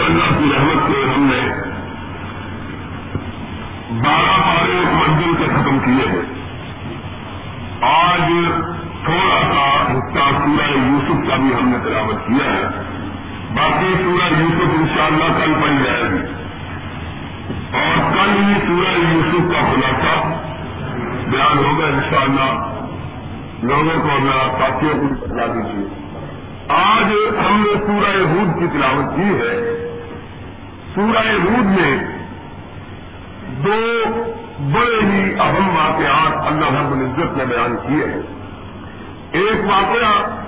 [0.00, 1.72] اللہ کی رحمت سے ہم نے
[3.90, 6.42] بارہ پارے منزل سے ختم کیے ہیں۔
[7.82, 8.32] آج
[9.04, 12.62] تھوڑا سا حصہ سورہ یوسف کا بھی ہم نے تلاوت کیا ہے۔
[13.54, 16.32] باقی سورہ یوسف انشاءاللہ کل بن جائے گی
[17.72, 20.28] اور کل ہی سورہ یوسف کا خلاصہ
[21.30, 22.68] بیان ہوگا انشاءاللہ۔
[23.62, 25.88] لوگوں کو میرا ساتھیوں کو بتا دیجیے
[26.68, 27.04] آج
[27.46, 29.81] ہم نے سورہ ہود کی تلاوت کی ہے۔
[30.94, 31.98] سورہ ہود میں
[33.64, 34.02] دو
[34.58, 38.22] بڑے ہی اہم واقعات اللہ رب العزت نے بیان کیے ہیں۔
[39.32, 40.42] ایک واقعہ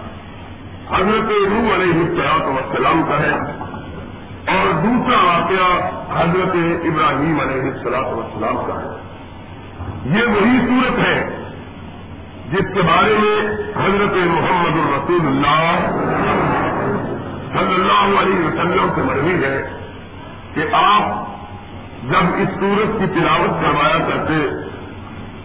[0.97, 3.33] حضرت روح علیہ السلاط وسلام کا ہے
[4.57, 5.91] اور دوسرا واقعہ
[6.21, 8.97] حضرت ابراہیم علیہ السلاط وسلام کا ہے۔
[10.19, 11.29] یہ وہی صورت ہے
[12.53, 13.53] جس کے بارے میں
[13.85, 15.91] حضرت محمد الرسول اللہ
[17.49, 19.84] صلی اللہ علیہ وسلم سے مروی ہے۔
[20.55, 21.35] کہ آپ
[22.05, 24.65] جب اس سورت کی تلاوت کروایا کرتے،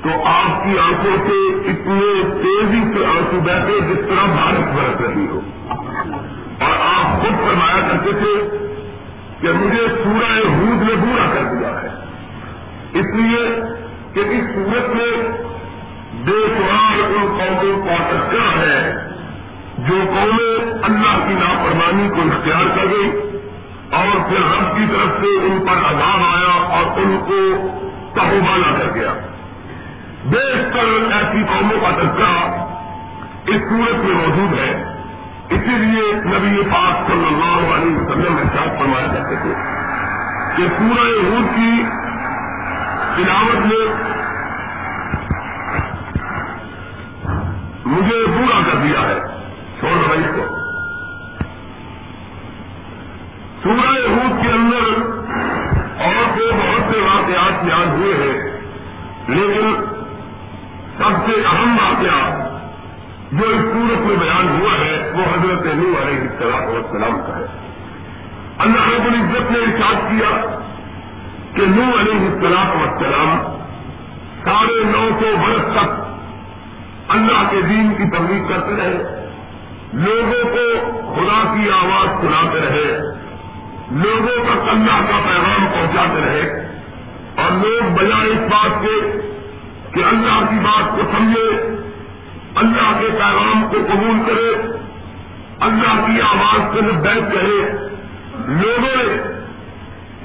[0.04, 5.28] تو آپ کی آنکھوں سے اتنے تیزی سے آنسو بیٹھے جس طرح بارش برس رہی
[5.28, 5.40] ہو۔
[6.60, 8.58] اور آپ خود فرمایا کرتے تھے
[9.42, 11.88] کہ مجھے سورہ ہود نے بورا کر دیا ہے۔
[12.94, 13.62] اس لیے
[14.14, 15.32] کہ اس سورت میں
[16.14, 18.94] بے شمار ان قوموں کا ٹکرا ہے
[19.78, 23.29] جو قومیں اللہ کی نافرمانی کو اختیار کر گئی۔
[23.92, 27.68] اور پھر رب کی طرف سے ان پر عذاب آیا اور ان کو
[28.16, 29.14] تہوبانا کر گیا
[30.26, 32.66] بیشتر ایسی قوموں کا تذکرہ
[33.46, 34.96] اس صورت میں موجود ہے۔
[35.50, 39.54] اسی لیے نبی پاک صلی اللہ علیہ وسلم میں ساتھ فرمایا کرتے تھے
[40.56, 41.84] کہ پورا روز کی
[43.16, 43.94] تلاوت میں
[47.86, 49.20] مجھے پورا کر دیا ہے۔
[49.80, 50.59] چھوڑ بھائی کو۔
[53.70, 55.02] سورہ روز کے اندر
[56.02, 58.60] اور تو بہت سے واقعات بیان ہوئے ہیں۔
[59.28, 59.86] لیکن
[60.98, 62.50] سب سے اہم واقعہ
[63.32, 67.46] جو اس سورت میں بیان ہوا ہے وہ حضرت نو علیہ السلام والسلام کا ہے۔
[68.58, 70.60] اللہ رب العزت نے ارشاد کیا
[71.56, 73.42] کہ نو علیہ السلام والسلام
[74.44, 75.92] ساڑھے نو سو برس تک
[77.08, 79.30] اللہ کے دین کی تبلیغ کرتے رہے،
[79.94, 83.19] لوگوں کو خدا کی آواز سناتے رہے۔
[83.92, 86.70] لوگوں تک اللہ کا پیغام پہنچاتے رہے
[87.36, 89.22] اور لوگ بجائے اس بات کے
[89.94, 91.78] کہ اللہ کی بات کو سمجھے،
[92.56, 94.72] اللہ کے پیغام کو قبول کرے،
[95.60, 97.88] اللہ کی آواز سے بیٹھ کرے۔
[98.48, 99.34] لوگوں نے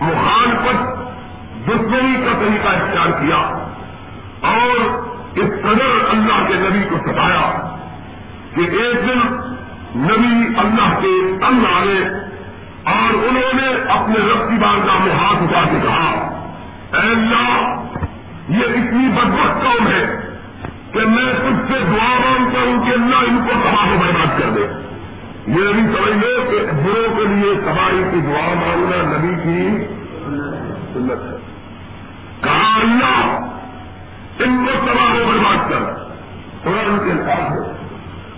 [0.01, 1.05] مخالفت،
[1.67, 3.37] دشمنی کا طریقہ اختیار کیا
[4.51, 5.05] اور
[5.35, 7.75] اس قدر اللہ کے نبی کو ستایا
[8.55, 9.19] کہ ایک دن
[9.97, 12.24] نبی اللہ کے تنگ آئے
[12.85, 16.11] اور انہوں نے اپنے رب کی بارگاہ میں ہاتھ اٹھا کے کہا،
[16.93, 17.75] اے اللہ،
[18.49, 20.21] یہ اتنی بدبخت قوم ہے
[20.93, 24.51] کہ میں خود سے دعا مانگتا ہوں کہ اللہ ان کو تباہ و برباد کر
[24.51, 24.61] دے۔
[25.47, 29.85] یہ بھی سمجھ لو کہ بروں کے لیے تباہی کی دعا مانگنا نبی کی
[30.95, 31.37] سنت ہے۔
[32.41, 33.47] کہا، اللہ،
[34.39, 35.95] ان کو تباہ و برباد کر۔
[36.63, 37.85] تھوڑا ان کے ساتھ ہے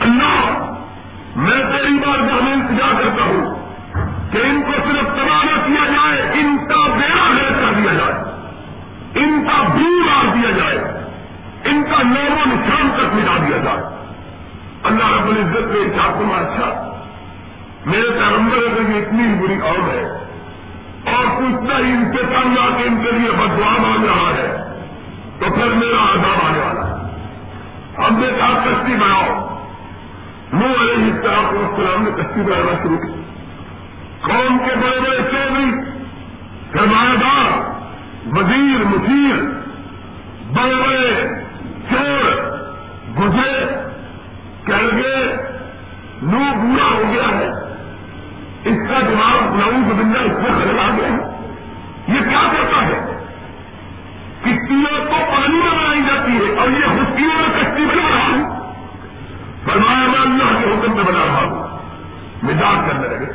[0.00, 0.72] اللہ
[1.36, 3.54] میں تیری بار میں انتظار کرتا ہوں
[4.32, 8.14] کہ ان کو صرف تباہ کیا جائے، ان کا بیڑا ہے کر دیا جائے،
[9.14, 10.78] ان کا بھی مار دیا جائے،
[11.64, 13.96] ان کا نام و نشان تک مٹا دیا جائے۔
[14.82, 16.92] اللہ رب العزت نے چاہتا میں اچھا
[17.86, 20.26] میرے پیغمبر ہے کہ اتنی بری قوم ہے۔
[21.14, 24.56] اور کچھ ہی ان کے سامنے آ کے ان کے لیے بدوا مانگ رہا ہے۔
[25.38, 27.06] تو پھر میرا عذاب آنے والا ہے۔
[28.04, 29.45] ہم نے کہا، کشتی بناؤ۔
[30.52, 33.22] نو علیہ السلام السلام نے کشتی بنانا شروع کی۔
[34.20, 35.70] قوم کے بڑے بڑے چودھری
[36.72, 37.70] سرمایہ دار،
[38.26, 39.36] وزیر مشیر
[40.52, 41.28] بڑے بڑے
[41.90, 42.36] چور
[43.18, 43.66] گزرے
[44.66, 45.36] کہہ گئے
[46.22, 47.48] نو بورا ہو گیا ہے۔
[48.64, 51.36] اس کا دماغ نعوذ بندہ اس میں خراب آ گیا ہے۔
[52.08, 53.22] یہ کیا کرتا ہے؟
[54.42, 58.55] کشتیوں کو پانی میں بنائی جاتی ہے اور یہ خشکیوں میں کشتی بنا رہا ہوں
[59.66, 61.78] فرمایا، میں اللہ کے حکم میں بنا رہا ہوں۔
[62.42, 63.32] مزاج کرنے لگے۔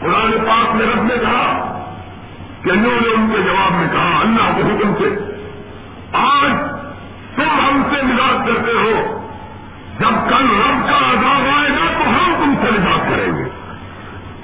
[0.00, 1.72] قرآن پاک میں رب نے کہا
[2.62, 5.32] کہ انہوں نے ان کے جواب میں کہا، اللہ کے حکم سے،
[6.12, 6.50] آج
[7.36, 9.22] تم ہم سے مزاج کرتے ہو۔
[9.98, 13.44] جب کل رب کا عذاب آئے گا تو ہم تم سے مزاج کریں گے۔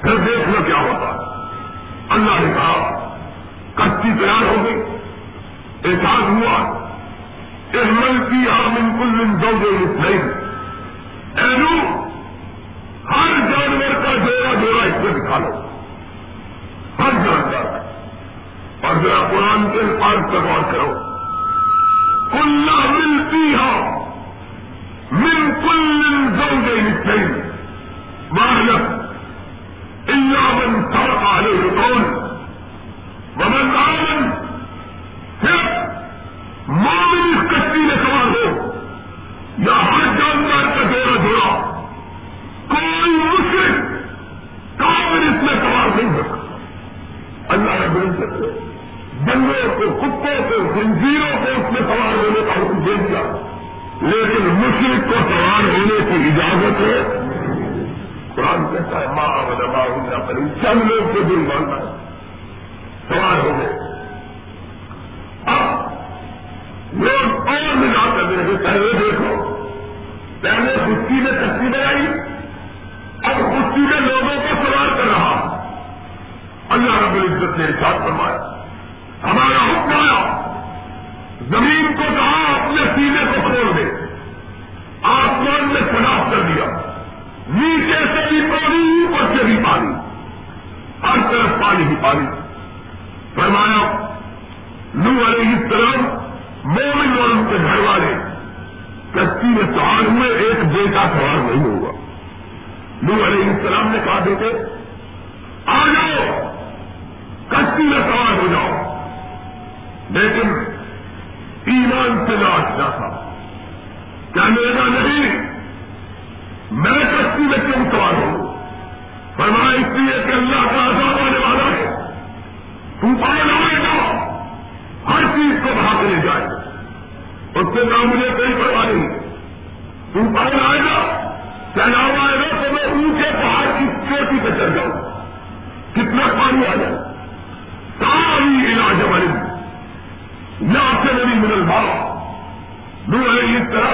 [0.01, 1.33] پھر دیکھنا کیا ہوتا ہے۔
[2.09, 2.99] اللہ نے کہا
[3.75, 4.75] کچی تیار ہو گئی۔
[5.85, 6.83] احساس ہوا۔
[7.73, 9.85] احمل کی آمن کل دو جو
[11.35, 12.03] نہیں اینو
[13.11, 15.67] ہر جانور کا جوڑا جوڑا اس میں دکھا لو۔
[16.99, 17.79] ہر جانور۔
[18.85, 21.13] اور ذرا قرآن کے پاس پر غور کرو۔
[22.31, 24.03] کلّا ملتی ہو
[25.11, 26.03] من کل
[26.37, 27.41] زوجے نسل
[28.31, 29.03] محنت
[30.09, 32.03] اللہ من سڑک آلے کون
[33.35, 34.29] ومن آمن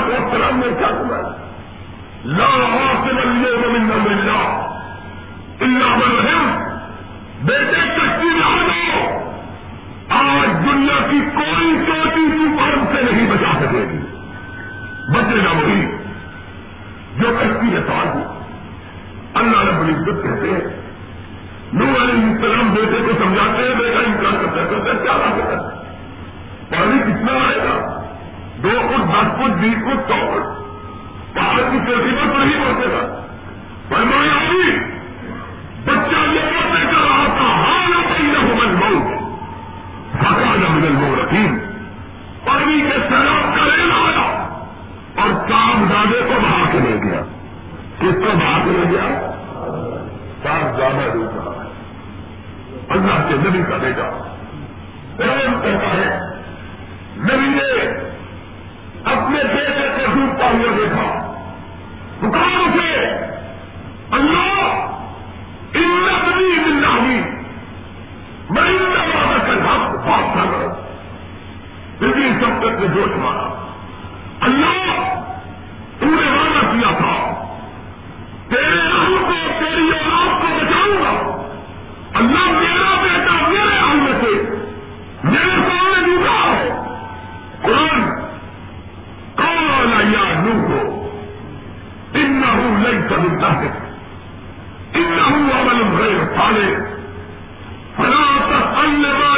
[0.06, 1.36] علیہ اس نے کیا سنا
[2.26, 4.66] لا واصل اليوم من امر اللہ
[5.60, 6.70] اللہ من رحم۔
[7.46, 9.20] بیٹے کشتی میں آ جاؤ
[10.10, 13.98] آج دنیا کی کوئی چوٹی طوفان سے نہیں بچا سکے گی۔
[15.10, 15.86] بچے نہ وہی
[17.18, 18.40] جو کشتی ہے سوال ہو۔
[19.34, 20.80] اللہ رب العزت کہتے ہیں
[21.74, 25.80] نور علیہ السلام بیٹے کو سمجھاتے ہیں، بیٹا انکار کرتا کرتا کیا بات کرتا ہے؟
[26.70, 27.79] پانی کتنا آئے گا؟
[28.64, 30.60] دو فٹ دس فٹ بیس فٹ سو فٹ
[31.36, 33.26] پہاڑ کی چوٹی پر تو نہیں پہنچے گا
[33.90, 34.80] فرمایا ابھی،
[35.86, 39.20] بچہ یہ باتیں کر رہا تھا ہاں نہ نہ من مئو
[40.20, 41.60] پکا نہ مدل مو رکیم
[42.46, 44.48] پانی کے سیلاب کا ریل آیا۔
[45.16, 47.22] اور کام دادے کو بہا کے لے گیا۔
[48.00, 49.32] کس کو بہا کے لے گیا؟
[50.44, 51.70] صاحب زیادہ ڈوب رہا ہے
[52.90, 54.34] اللہ کے نبی کا بیٹا۔
[55.18, 56.20] پریم کہتا ہے،
[57.18, 58.09] نبی نے
[59.06, 61.36] اپنے بیٹے کو ڈوبتا ہوا دیکھا۔
[62.20, 63.06] دکان اسے
[64.12, 64.86] اللہ
[65.74, 67.22] ان نبی ملنا ہوئی
[68.50, 70.74] میں ان بابا کا بات بات کر رہا
[72.00, 73.76] پھر بھی سب تک نے جوش مارا۔
[74.42, 75.20] اللہ
[76.00, 77.46] تم نے وعدہ کیا تھا
[78.50, 81.46] تیرے رحم کو، تیری اولاد کو بچاؤں گا۔
[82.14, 82.89] اللہ میرا
[93.10, 93.70] لئی سمجھتا ہے
[94.94, 95.20] ان
[95.52, 96.70] عمل غیر پالے
[97.98, 99.34] فلا تسأل ما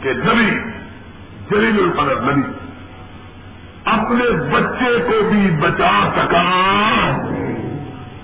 [0.00, 0.70] کہ نبی،
[1.50, 2.42] جلیل القدر، نبی،
[3.84, 6.42] اپنے بچے کو بھی بچا سکا۔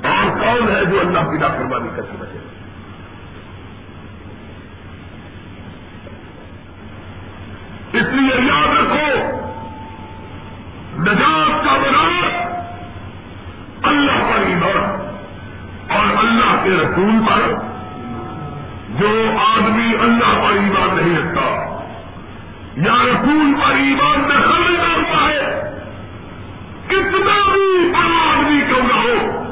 [0.09, 2.56] اور کون ہے جو اللہ کی نافرمانی کر کے بچے؟
[21.37, 21.83] گا
[22.77, 25.63] یا رسول پر ایمان میں خرچ کرتا ہے۔
[26.87, 29.43] کتنا بھی بڑا آدمی کیوں نہ ہو،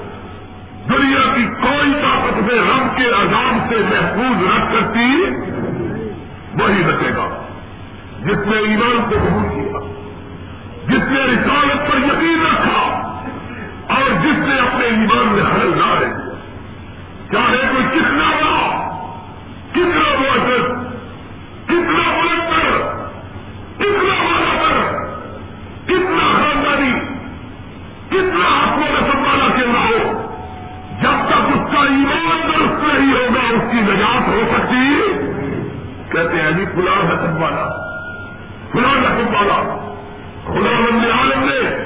[0.88, 5.24] دنیا کی کوئی طاقت میں رب کے عذاب سے محفوظ رکھ سکتی
[6.62, 7.42] وہی رکھے گا۔
[8.20, 9.78] جس نے ایمان کو قبول کیا،
[10.86, 12.80] جس نے رسالت پر یقین رکھا،
[13.88, 16.24] اور جس نے اپنے ایمان میں حل نہ رکھا۔
[17.32, 18.60] چاہے کوئی کتنا بڑا
[19.72, 20.83] کتنا بڑا
[36.14, 37.64] کہتے ہیں جی فلاں حسب والا
[38.72, 39.58] فلاں حسب والا
[40.46, 41.83] خدا بند عالم نے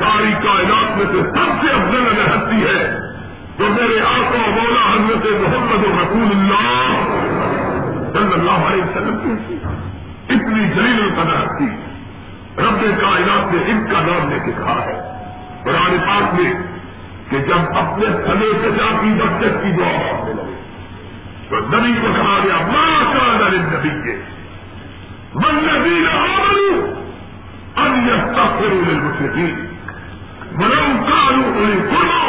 [0.00, 3.00] ساری کائنات میں سے سب سے افضل اگر ہستی ہے۔
[3.58, 7.04] تو میرے آقا مولا حضرت محمد رسول اللہ
[8.12, 9.54] صلی اللہ علیہ وسلم کی
[10.34, 11.66] اتنی جلیل القدر ہستی
[12.58, 15.20] رب کائنات نے ان کا نام لے کے کہا ہے۔
[15.64, 16.52] قرآن پاک میں
[17.30, 20.60] کہ جب اپنے سلے سجا کی بچت کی دعا مانگنے لگے،
[21.48, 24.16] تو نبی کو کہا گیا ماں کا نبی کے
[25.34, 26.40] من نبی نہ
[27.76, 29.69] ان تفریح مشرقین
[30.58, 32.22] مرم کالو انہیں سنا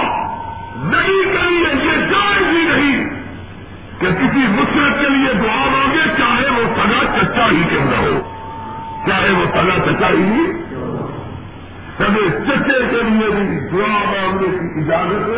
[0.92, 3.10] نہیں کریے یہ جائز ہی نہیں
[4.00, 8.20] کہ کسی مشرق کے لیے دعا مانگے، چاہے وہ سگا چچا ہی کیوں نہ ہو،
[9.08, 10.46] چاہے وہ سگا چچا ہی
[11.98, 15.30] سگے چچے کے لیے بھی دعا مانگنے کی اجازت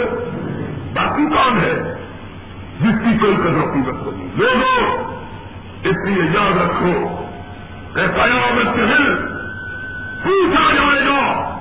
[0.95, 1.73] باقی کون ہے؟
[2.81, 5.13] جس کی کوئی قدر قیمت ہوگی لوگوں،
[5.83, 6.93] اس لیے یاد رکھو
[7.95, 9.15] کہ قیامت کے دل
[10.23, 11.52] پوچھا جائے گا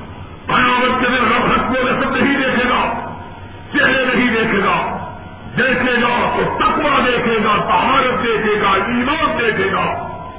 [0.47, 3.09] قیامت کے دن رب حسب رسم نہیں دیکھے گا،
[3.73, 4.97] چہرے نہیں دیکھے گا۔
[5.57, 9.85] دیکھے گا تو تقوی دیکھے گا تہارت دیکھے گا، ایمان دیکھے گا۔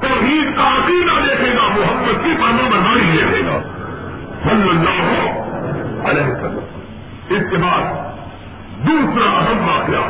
[0.00, 3.62] توحید کا عقیدہ دیکھے گا، محمد کی پانوں برداری دیکھے گا۔
[4.42, 5.22] صلی اللہ
[6.08, 6.58] علیہ وسلم۔
[7.30, 8.11] اس کے بعد
[8.86, 10.04] دوسرا اہم واقعہ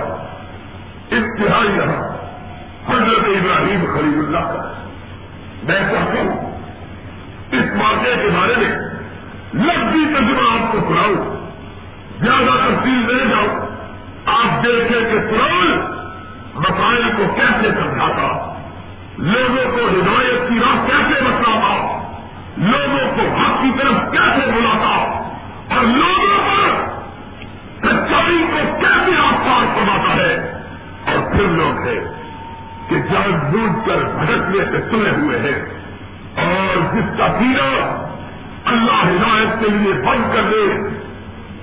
[1.11, 2.09] انتہائی رہا
[2.89, 4.63] حضرت ابراہیم خلیل اللہ کا
[5.63, 6.53] میں چاہتا ہوں،
[7.53, 8.71] اس واقعے کے بارے میں
[9.55, 11.37] لفظی تجربہ آپ کو سناؤں
[12.21, 13.47] زیادہ تفصیل دے جاؤ۔
[14.27, 15.71] آپ دیکھیں کہ قرآن
[16.55, 18.55] مسائل کو کیسے سمجھاتا،
[19.19, 21.99] لوگوں کو ہدایت کی راہ کیسے بتلاتا،
[22.57, 24.95] لوگوں کو حق کی طرف کیسے بلاتا
[25.75, 26.32] اور لوگوں
[31.33, 32.01] اور پھر لوگ ہیں
[32.89, 35.65] کہ جان بوجھ کر بھٹکنے سے سنے ہوئے ہیں
[36.37, 38.03] اور جس کا پیرا
[38.65, 40.67] اللہ ہدایت کے لیے بند کر دے،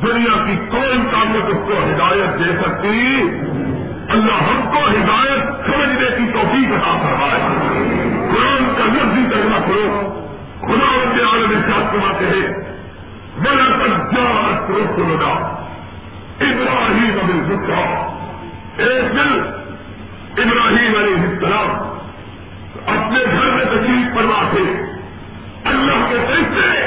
[0.06, 3.22] دنیا کی کوئی طاقت اس کو ہدایت دے سکتی؟
[4.10, 7.42] اللہ ہم کو ہدایت سمجھنے کی توفیق عطا فرمائے۔
[8.32, 10.14] قرآن کا لفظی کرنا کرو
[10.62, 12.48] خدا ان کے عالم ساتھ کماتے ہیں
[13.38, 15.60] میرا تک جا رسولنا
[16.40, 18.16] ابراہیم ابھی گپتا
[18.78, 19.59] ایک دن
[20.42, 21.70] ابراہیم علیہ السلام
[22.86, 24.82] اپنے گھر میں تشریف فرما تھے۔
[25.66, 26.86] اللہ کے فرشتے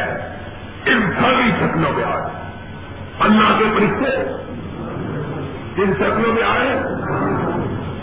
[0.91, 2.31] انسانی شکلوں میں آئے۔
[3.21, 4.17] اللہ کے فرشتے
[5.83, 6.69] ان شکلوں میں آئے؟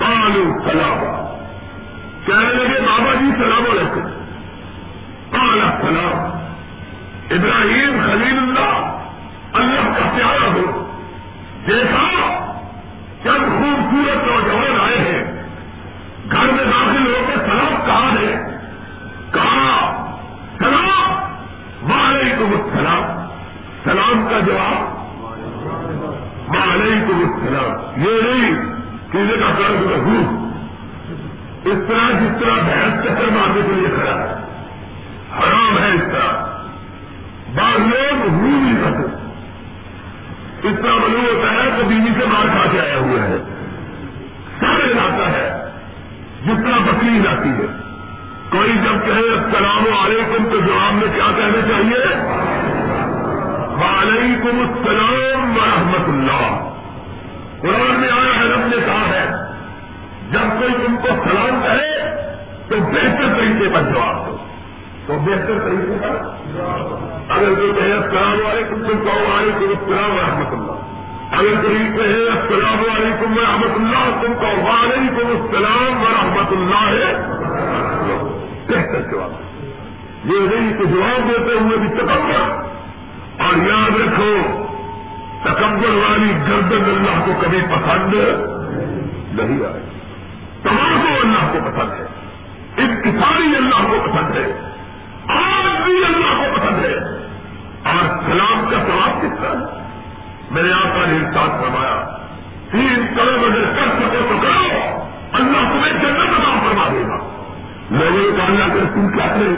[0.05, 1.25] آلو سلام
[2.25, 4.01] کہنے لگے، بابا جی سلام علیکم۔
[5.31, 6.39] کالا سلام۔
[7.29, 8.97] ابراہیم خلیل اللہ
[9.53, 10.85] اللہ کا پیارا ہو۔
[11.67, 12.09] دیکھا،
[13.23, 15.18] چند خوبصورت نوجوان آئے ہیں۔
[16.31, 18.35] گھر میں داخل ہو کے سلام کہاں ہے؟
[19.33, 20.05] کہا
[20.59, 21.11] سلام!
[21.91, 23.29] وعلیکم السلام!
[23.83, 24.97] سلام کا جواب؟
[26.49, 28.01] وعلیکم السلام!
[28.01, 28.65] یہ نہیں
[29.11, 30.45] کسی کا فرض رہو
[31.65, 34.33] اس طرح جس طرح بحث چکر مارنے کے لیے کھڑا ہے۔
[35.39, 36.45] حرام ہے اس طرح۔
[37.55, 39.29] بعض لوگ رو نہیں سکتے
[40.69, 43.37] اس طرح معلوم ہوتا ہے تو بیوی سے مار کھا کے آیا ہوا ہے۔
[44.59, 45.68] سارے لاتا ہے۔
[46.45, 47.65] جس طرح بکری جاتی ہے۔
[48.49, 52.15] کوئی جب کہے، السلام علیکم، تو جواب میں کیا کہنا چاہیے؟
[53.75, 56.69] وعلیکم السلام ورحمۃ اللہ۔
[57.61, 59.29] قرآن میں آیا ہے، رب نے کہا ہے،
[60.31, 62.15] جب کوئی تم کو سلام کرے
[62.69, 64.37] تو بہتر طریقے پر جواب دو۔
[65.07, 66.15] تو بہتر طریقے پر
[67.29, 70.78] اگر کوئی کہے، السلام علیکم تم کہو، وعلیکم السلام ورحمۃ اللہ۔
[71.31, 77.09] اگر کوئی کہے السلام علیکم ورحمۃ اللہ تم کہو وعلیکم السلام ورحمۃ اللہ
[78.67, 79.31] بہتر جواب۔
[80.25, 82.41] یہ نہیں کہ جواب دیتے ہوئے بھی چکر
[83.39, 84.35] اور یاد رکھو،
[85.43, 88.13] تکبر والی گردن اللہ کو کبھی پسند
[89.39, 89.83] نہیں آئے۔
[90.63, 92.05] تمام کو اللہ کو پسند ہے۔
[92.77, 94.69] انتظاری اللہ کو پسند ہے۔
[95.27, 96.93] آج بھی اللہ کو پسند ہے۔
[97.85, 99.88] اور سلام کا سواب کس طرح ہے؟
[100.51, 102.17] میرے آپ کا انسان فرمایا،
[102.71, 107.29] تین کروڑ اگر کر سکو تو کرو، اللہ تمہیں جنت عطا فرما دے گا۔
[107.91, 109.55] لوگوں کو اللہ کے رسول کیا کرے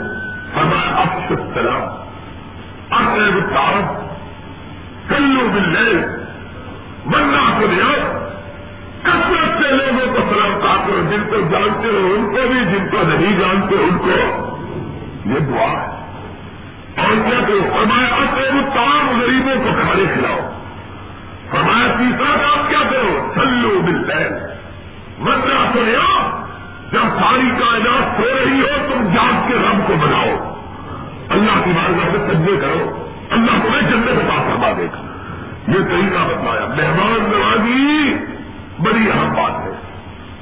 [0.53, 1.81] فرمایا اب سلام
[2.93, 4.11] اصل تعارف
[5.09, 5.93] کلو مل جائے
[7.05, 8.17] بننا کو لیا
[9.03, 12.89] کثرت سے لوگوں کو سلام کہا کرو جن کو جانتے ہو، ان کو بھی، جن
[12.91, 14.47] کو نہیں جانتے، ان کو۔
[15.25, 16.01] یہ دعا ہے۔
[17.01, 20.60] اور کیا کرو؟ فرمایا اصل تمام غریبوں کو کھانے کھلاؤ۔
[21.51, 24.29] فرمایا، تیسرا کام کیا کرو؟ سلو مل جائے
[25.19, 26.41] بننا کو لیا
[26.91, 30.55] جب ساری کائنات سو رہی ہو، تم جاگ کے رب کو بناؤ۔
[31.29, 35.07] اللہ کی بارگاہ سے سجے کرو۔ اللہ تمہیں جنت کا فرما دے گا۔
[35.67, 38.13] یہ طریقہ بتلایا۔ مہمان نوازی،
[38.79, 39.71] بڑی اہم بات ہے۔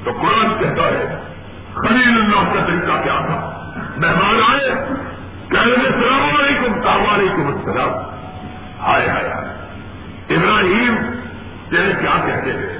[0.04, 1.18] تو قرآن کہتا ہے،
[1.74, 4.70] خلیل اللہ کا طریقہ کیا تھا؟ مہمان آئے،
[5.48, 7.88] کہنے السلام علیکم السلام علیکم، السلام۔
[8.80, 9.60] ہائے ہائے ہائے
[10.30, 10.94] ابراہیم
[11.70, 12.78] تیرے کیا کہتے ہیں؟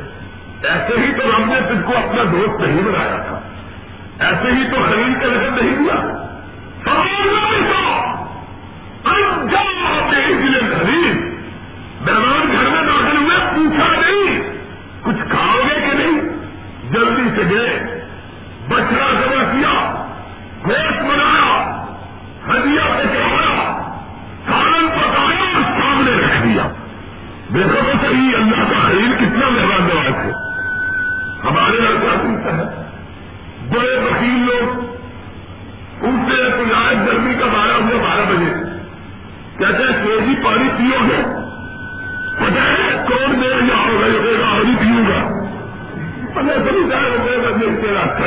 [0.62, 3.40] ایسے ہی تو ہم نے تجھ کو اپنا دوست نہیں بنایا تھا۔
[4.26, 5.94] ایسے ہی تو خرید کا رقم نہیں دیا
[6.84, 7.30] خرید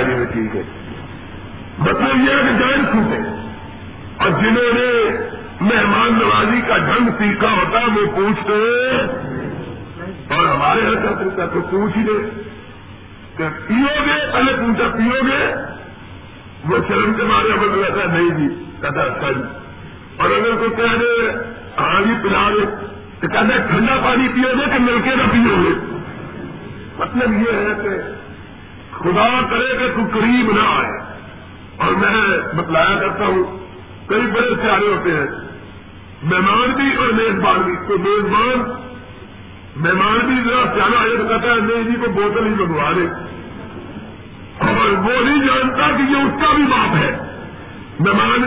[0.03, 0.61] گا راستہ جی میں ٹھیک ہے۔
[1.79, 3.17] مطلب یہ ہے کہ جائن چھوٹے۔
[4.17, 5.11] اور جنہوں نے
[5.61, 8.89] مہمان نوازی کا ڈھنگ سیکھا ہوتا وہ پوچھتے
[10.35, 12.29] اور ہمارے یہاں کا تو پوچھ لے۔
[13.37, 15.55] کہ پیو گے؟ پہلے پوچھا، پیو گے؟
[16.65, 19.41] وہ شرم کے مارے ہمیں رہتا نہیں جی کہتا اچھا جی
[20.17, 21.31] اور اگر کوئی کہہ دے
[21.77, 22.85] ہاں جی پلا دے۔
[23.19, 25.97] تو کہتے ٹھنڈا پانی پیو گے کہ نلکے کا پیو گے۔
[26.97, 27.89] مطلب یہ ہے کہ
[29.03, 31.03] خدا کرے کہ تو قریب نہ آئے۔
[31.77, 33.43] اور میں بتلایا کرتا ہوں،
[34.07, 35.25] کئی بڑے پیارے ہوتے ہیں۔
[36.23, 38.83] مہمان بھی اور میزبان بھی۔ تو میزبان،
[39.75, 43.07] مہمان بھی ذرا سیاح آئے تو کہتا ہے نہیں جی کو بوتل ہی منگوا دے
[44.59, 47.17] اور وہ نہیں جانتا کہ یہ اس کا بھی باپ ہے۔
[47.99, 48.41] مہمان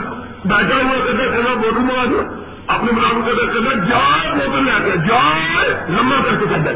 [0.45, 2.23] بیٹھا ہوا کہتا چلا بوتل منگوا دو
[2.67, 6.71] اپنے ملام کہتا چلا جائے بوتل لے کے، جائے، لمبا کر کے کہتا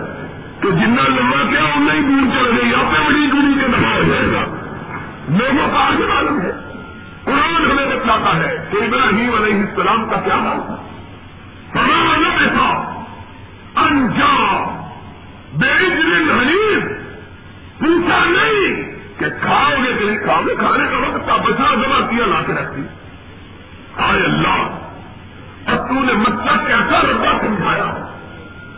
[0.62, 3.94] تو جتنا لمبا کیا اتنا ہی دور چل گئی آپ پہ بڑی دوری کے نفا
[3.94, 4.40] ہو جائے گا۔
[5.28, 6.50] لوگوں کا آج معلوم ہے۔
[7.24, 10.76] قرآن ہمیں بتلاتا ہے کہ ابراہیم علیہ السلام کا کیا حال تھا۔
[12.40, 12.96] ایسا
[13.76, 14.80] انجام
[15.58, 16.84] بے حریف
[17.78, 22.10] پوچھا نہیں کہ کھاؤ گے کہ نہیں کھاؤ گے، کھانے کا وقت کا بچا جمع
[22.10, 22.82] کیا، لا کے رکھتی
[23.96, 24.78] آئے اللہ
[25.70, 28.09] اور تو نے مطلب کیسا ربا سمجھایا؟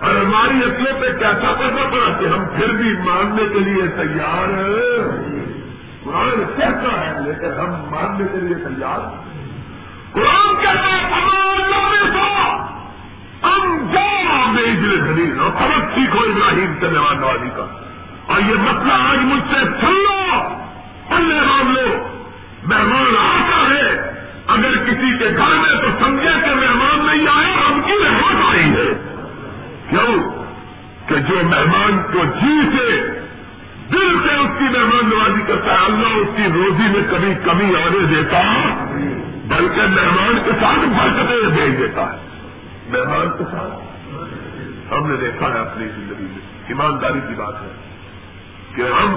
[0.02, 4.48] اور ہماری اکلوں پہ کیسا پیسہ پڑا کہ ہم پھر بھی ماننے کے لیے تیار
[4.48, 5.44] ہیں؟
[6.04, 8.98] قرآن کہتا ہے، لیکن ہم ماننے کے لیے تیار
[10.12, 11.28] قرآن کہتا ہے ہم
[15.06, 17.66] خرید اور سبق سیکھو ابراہیم سے مہمان نوازی کا۔
[18.26, 20.48] اور یہ مسئلہ آج مجھ سے سن لو۔
[21.08, 22.06] پلے مان لو۔
[22.64, 23.90] مہمان آتا ہے۔
[24.46, 28.70] اگر کسی کے گھر میں تو سمجھے کہ مہمان نہیں آیا ہم کی رحمت آئی
[28.70, 29.11] ہے۔
[29.92, 30.44] کیوں
[31.08, 33.00] کہ جو مہمان کو جی سے
[33.92, 37.76] دل سے اس کی مہمان نوازی کرتا ہے، اللہ اس کی روزی میں کبھی کمی
[37.76, 38.42] آنے دیتا،
[39.44, 42.18] بلکہ مہمان کے ساتھ برکتیں بھیج دیتا ہے۔
[42.88, 44.02] مہمان کے ساتھ۔
[44.92, 47.72] ہم نے دیکھا ہے اپنی زندگی میں، ایمانداری کی بات ہے
[48.74, 49.16] کہ ہم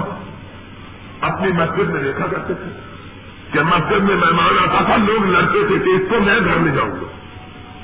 [1.20, 2.80] اپنی مسجد میں دیکھا کرتے تھے
[3.52, 6.74] کہ مسجد میں مہمان آتا تھا، لوگ لڑتے تھے کہ اس کو میں گھر میں
[6.74, 7.06] جاؤں گا،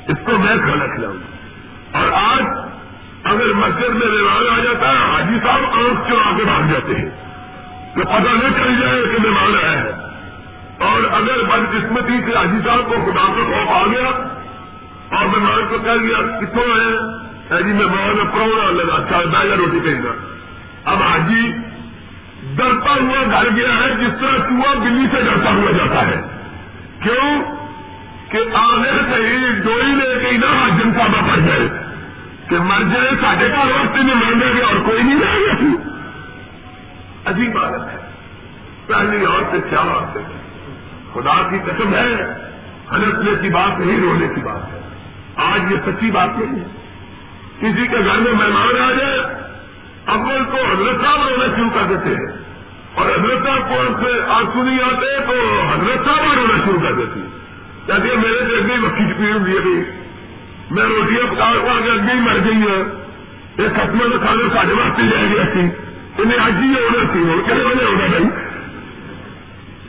[0.09, 1.33] اس کو میں کھانا کھلاؤں گا۔
[1.99, 2.72] اور آج
[3.25, 7.11] اگر مسجد میں مہمان آ جاتا ہے، حاجی صاحب آنکھ چڑھا کے بھاگ جاتے ہیں۔
[7.95, 9.91] کہ پتہ نہیں چل جائے کہ مہمان آیا ہے۔
[10.79, 14.09] اور اگر بدقسمتی سے حاجی صاحب کو خدا کا خوف آ گیا
[15.17, 17.23] اور مہمان کو کہہ دیا، کتوں ہے؟
[17.63, 20.13] جی مہمان پرونا لگا چار بیگا روٹی کہیں گا
[20.85, 21.53] اب حاجی
[22.57, 26.21] ڈرتا ہوا گھر گیا ہے، جس طرح چوہا بلی سے ڈرتا ہوا جاتا ہے۔
[27.03, 27.57] کیوں؟
[28.29, 31.82] کہ آنے سے ہی ڈوئی لے کے نہ حاجم صاحبہ پڑ جائے
[32.53, 35.91] کہ مر جائے ساڑھے کا وقت میں مانگے گا اور کوئی نہیں رہے گا۔
[37.31, 37.99] عجیب بات ہے۔
[38.87, 40.23] پہلی اور سے کیا بات ہے
[41.13, 42.15] خدا کی قسم ہے،
[42.93, 44.81] ہنسنے کی بات نہیں، رونے کی بات ہے۔
[45.37, 46.65] آج یہ سچی بات نہیں ہے۔
[47.61, 49.19] کسی کے گھر میں مہمان آ جائے،
[50.07, 52.43] اول تو حضرت صاحب رونا شروع کر دیتے ہیں۔
[52.95, 57.21] اور حضرت صاحب کو سے آنسو نہیں آتے، تو حضرت صاحب رونا شروع کر دیتی
[57.87, 60.02] کہتے ہیں، میرے سے اگلی مکھی کی پیڑ ہوئی ابھی
[60.73, 62.83] میں روٹیاں پکا پکا کے اگے ہی مر گئی ہے
[63.59, 65.61] یہ ختم میں کھانے ساڑھے واسطے جائے گی ایسی۔
[66.23, 68.25] انہیں آج ہی ہونا سی ہو کہنے والے ہوگا بھائی۔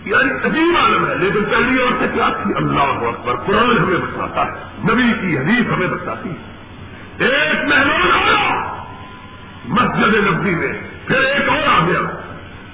[0.06, 4.46] یعنی عجیب عالم ہے، لیکن پہلی اور سے کیا تھی؟ اللہ اکبر، قرآن ہمیں بتاتا
[4.46, 4.52] ہے،
[4.84, 6.36] نبی کی حدیث ہمیں بتاتی ہے۔
[7.26, 8.74] ایک مہمان آیا
[9.68, 10.74] مسجد نبی میں،
[11.08, 12.00] پھر ایک اور آ گیا۔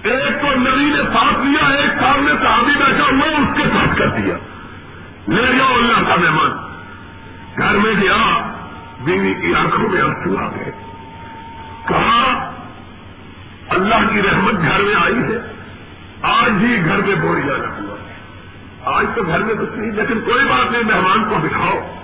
[0.03, 4.07] ایک تو نبی نے ساتھ لیا، ایک سامنے صحابی بیٹھا ہوا اس کے ساتھ کر
[4.07, 4.35] دیا۔
[5.27, 6.68] لے جاؤ اللہ کا مہمان۔
[7.59, 8.51] گھر میں گیا،
[8.99, 10.71] بیوی کی آنکھوں میں آنسو آ گئے۔
[11.87, 12.51] کہا،
[13.69, 15.53] اللہ کی رحمت گھر میں آئی ہے۔
[16.21, 17.95] آج ہی گھر میں بوڑھ جانا ہوا
[18.97, 21.95] آج تو گھر میں کچھ نہیں، لیکن کوئی بات نہیں، مہمان کو دکھاؤ۔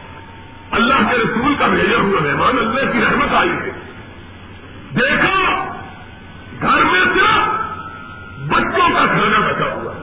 [0.71, 3.71] اللہ کے رسول کا بھیجا ہوا مہمان، اللہ کی رحمت آئی ہے۔
[4.95, 5.65] دیکھا،
[6.61, 7.65] گھر میں صرف
[8.49, 9.93] بچوں کا کھانا بچا ہوا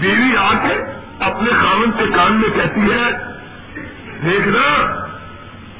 [0.00, 0.74] بیوی آ کے
[1.20, 3.31] اپنے خامن کے کان میں کہتی ہے
[4.24, 4.94] دیکھنا،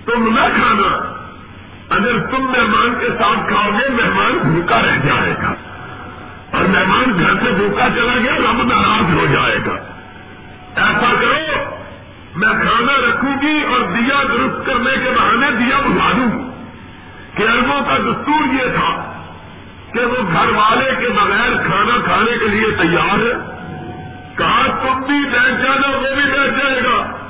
[0.05, 1.13] تم نہ کھانا۔
[1.91, 5.55] اگر تم مہمان کے ساتھ کھاؤ گے، مہمان بھوکا رہ جائے گا۔
[6.51, 9.75] اور مہمان گھر سے بھوکا چلا گیا، رب ناراض ہو جائے گا۔
[10.83, 11.75] ایسا کرو،
[12.37, 16.51] میں کھانا رکھوں گی اور دیا درست کرنے کے بہانے دیا بجھا دوں۔ گی
[17.35, 19.13] کہ اربوں کا دستور یہ تھا
[19.93, 23.33] کہ وہ گھر والے کے بغیر کھانا کھانے کے لیے تیار ہے
[24.39, 27.22] کہا، تم بھی بیٹھ جانا، وہ بھی بیٹھ جائے گا۔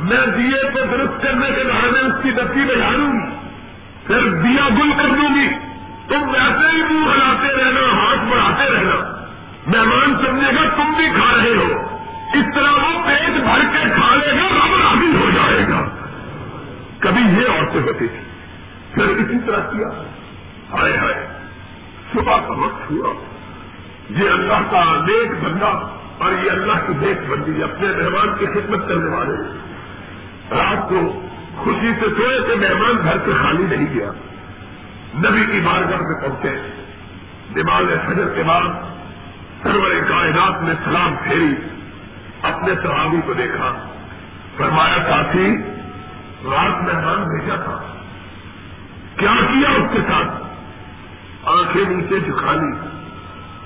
[0.00, 3.36] میں دیے کو درست کرنے کے بہانے اس کی بتی بجھا دوں گی،
[4.06, 5.48] پھر دیا گل کر دوں گی۔
[6.08, 9.26] تم ویسے ہی منہ ہلاتے رہنا، ہاتھ بڑھاتے رہنا۔
[9.66, 11.98] مہمان سمجھے گا تم بھی کھا رہے ہو۔
[12.34, 15.88] اس طرح وہ پیٹ بھر کے کھا لے گا، رب راضی ہو جائے گا۔
[16.98, 18.20] کبھی یہ عورتیں بتے تھی
[18.94, 20.02] پھر اسی طرح کیا؟
[20.72, 21.26] ہائے ہائے،
[22.12, 23.14] صبح کا وقت ہوا۔
[24.10, 28.88] یہ اللہ کا نیک بندہ اور یہ اللہ کی دیکھ بندی اپنے مہمان کی خدمت
[28.88, 29.69] کرنے والے۔
[30.50, 34.12] رات کو خوشی سے سوئے کہ مہمان گھر سے خالی نہیں گیا۔
[35.14, 36.84] نبی کی بارگاہ میں پہنچے۔
[37.54, 38.62] دماغ فجر کے بعد
[39.62, 41.54] سرور کائنات میں سلام پھیری۔
[42.42, 43.88] اپنے صحابی کو دیکھا۔
[44.56, 45.56] فرمایا، ساتھی،
[46.44, 47.92] رات مہمان بھیجا تھا۔
[49.16, 50.42] کیا کیا اس کے ساتھ؟
[51.44, 52.88] آنکھیں نیچے جھکا لی۔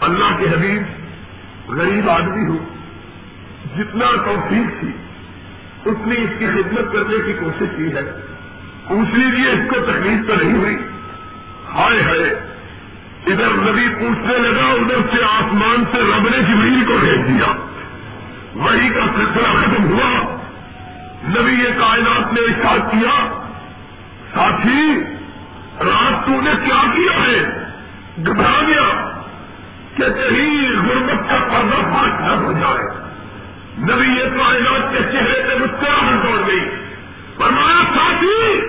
[0.01, 0.83] اللہ کے حبیب
[1.69, 2.67] غریب آدمی ہوں
[3.77, 5.04] جتنا توفیق تھی۔
[5.85, 8.21] اس نے اس کی خدمت کرنے کی کوشش کی ہے۔
[8.89, 10.77] پوچھ لیجیے اس کو تکلیف تو نہیں ہوئی۔
[11.75, 12.55] ہائے ہائے۔
[13.27, 17.53] ادھر نبی پوچھنے لگا، ادھر سے آسمان سے رب نے جبریل کو بھیج دیا۔
[18.55, 20.37] وہی کا سلسلہ ختم ہوا۔
[21.25, 23.43] نبی یہ کائنات نے احساس کیا،
[24.35, 25.01] ساتھی،
[25.81, 27.65] رات تو نے کیا کیا ہے؟
[28.27, 29.11] گھبرا گیا۔
[29.97, 33.04] کہ کہیں غربت کا پردہ پاک نہ ہو جائے۔
[33.79, 36.61] نبی یہ کائنات کے چہرے پہ مسکراہٹ دوڑ گئی۔
[37.37, 38.61] فرمایا ساتھی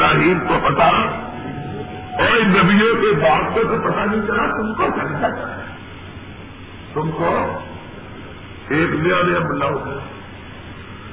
[0.00, 0.86] ابراہیم کو پتا
[2.18, 5.62] اور ان نبیوں کے باپ کو تو پتا نہیں چلا تم کو سمجھا ہے
[6.94, 7.58] تم کو
[8.68, 10.08] ایک نیا نیا بندہ ہوتا ہے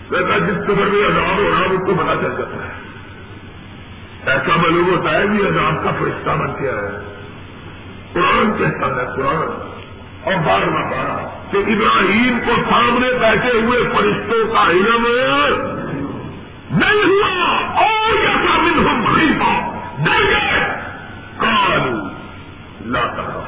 [0.10, 2.72] ویسا جس قدر میں عذاب ہو رہا اس کو پتا چل جاتا ہے۔
[4.26, 7.24] ایسا معلوم ہوتا ہے کہ عذاب کا فرشتہ بن کے آیا۔ ہے
[8.14, 9.68] قرآن کہتا ہے، قرآن۔
[10.24, 15.08] اور بار بار کہ ابراہیم کو سامنے بیٹھے ہوئے فرشتوں کا علم
[16.72, 20.70] نہیں ہوا اور ایسا من ہم خریفا ڈر گئے۔
[21.38, 22.10] کالو
[22.86, 23.44] لاتا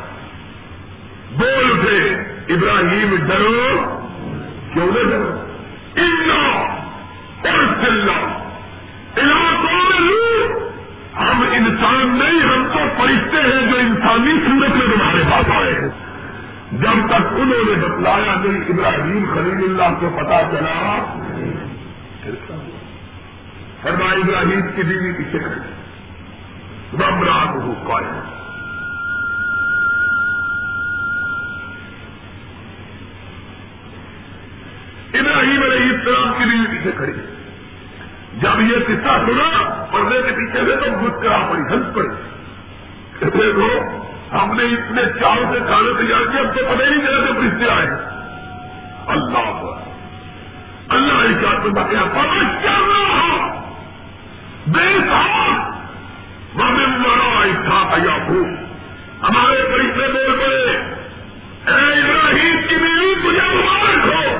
[1.38, 2.14] بول اٹھے،
[2.54, 4.00] ابراہیم، ڈرو۔
[4.74, 5.46] کیوں نہ ڈرو؟
[5.96, 6.60] الا
[7.50, 8.44] اور چلنا
[9.18, 10.58] علاقوں میں لو
[11.18, 15.90] ہم انسان نہیں، ہم تو فرشتے ہیں جو انسانی صورت میں تمہارے پاس آئے ہیں۔
[16.72, 21.20] جب تک انہوں نے بتلایا نہیں، ابراہیم خلیل اللہ کو پتا چلا۔
[23.82, 25.60] فرما ابراہیم کی بیوی پیچھے کھڑی
[26.94, 28.06] رب رات ہو پائے
[35.20, 37.14] ابراہیم علیہ السلام کی بیوی پیچھے کھڑی۔
[38.42, 42.08] جب یہ قصہ سنا، پردے کے پیچھے سے تو مسکرا پڑی، ہنس پڑی۔
[43.22, 43.80] دیکھو
[44.34, 47.72] ہم نے اتنے چار سے کھانے تیار کیا اب تو پتہ نہیں چلا جب رشتے
[47.72, 47.88] آئے
[49.08, 49.64] اللہ
[50.90, 53.59] اللہ نے کیا تو بتایا پتہ کیا رہا
[54.74, 58.56] بے صاحب مامن مارا ایسا آیا ہوں
[59.24, 60.66] ہمارے پیسے بول پڑے
[61.68, 64.38] اے ابراہیم کی بیوی تجھے مبارک ہو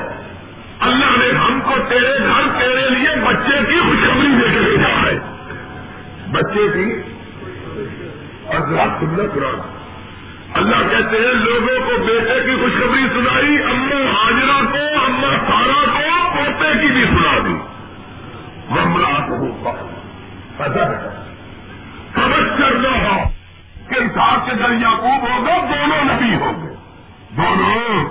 [0.80, 5.18] اللہ نے ہم کو تیرے گھر تیرے لیے بچے کی خوشخبری دے کے بھیجا ہے
[6.32, 6.88] بچے کی
[8.46, 9.60] اور ذرا سننا قرآن
[10.54, 16.30] اللہ کہتے ہیں لوگوں کو بیٹے کی خوشخبری سنائی اما حاجرہ کو اما سارا کو،
[16.36, 17.54] پوتے کی بھی سنا دی۔
[20.60, 21.10] مملہ
[22.14, 22.94] سمجھ کر لو
[23.88, 26.74] کہ انسان کے در یعقوب ہوگا دونوں نبی ہوں گے
[27.36, 28.04] دونوں۔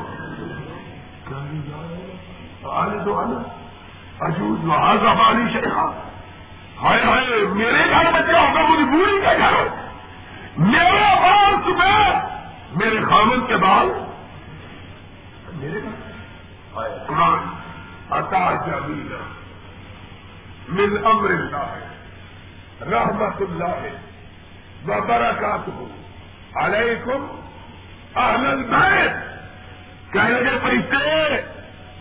[4.19, 5.91] اجوز محاذ والی شیخا
[6.81, 9.53] ہائے ہائے، میرے گھر بچہ ہوگا مجھے بوری کا گھر۔
[10.57, 12.19] میرے بال صبح
[12.75, 13.91] میرے خامن کے بال۔
[15.53, 16.09] میرے گھر۔
[17.07, 17.39] قرآن،
[18.09, 19.23] عطا جمیلا
[20.69, 21.88] من امر اللہ۔ ہے
[22.81, 23.97] رحمت اللہ ہے
[24.87, 25.69] وبرکات
[26.55, 27.41] علیکم
[28.15, 29.11] اہل البیت۔
[30.13, 31.35] کہنے لگے پیسے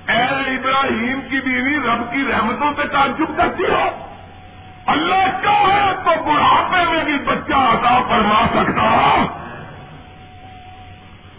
[0.08, 0.22] اے
[0.56, 3.88] ابراہیم کی بیوی رب کی رحمتوں سے تعجب کرتی ہو۔
[4.86, 9.24] اللہ کا ہے تو بڑھاپے میں بھی بچہ عطا فرما سکتا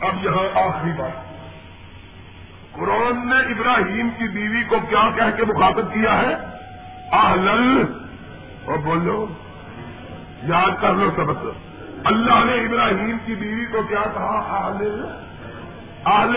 [0.08, 1.30] اب یہاں آخری بات۔
[2.72, 6.36] قرآن نے ابراہیم کی بیوی کو کیا کہہ کے مخاطب کیا ہے؟
[7.12, 7.84] آہلل
[8.70, 9.26] اور بولو،
[10.44, 11.46] یاد کر لو سبق
[12.06, 15.06] اللہ نے ابراہیم کی بیوی کو کیا کہا؟ آہل
[16.04, 16.34] آہل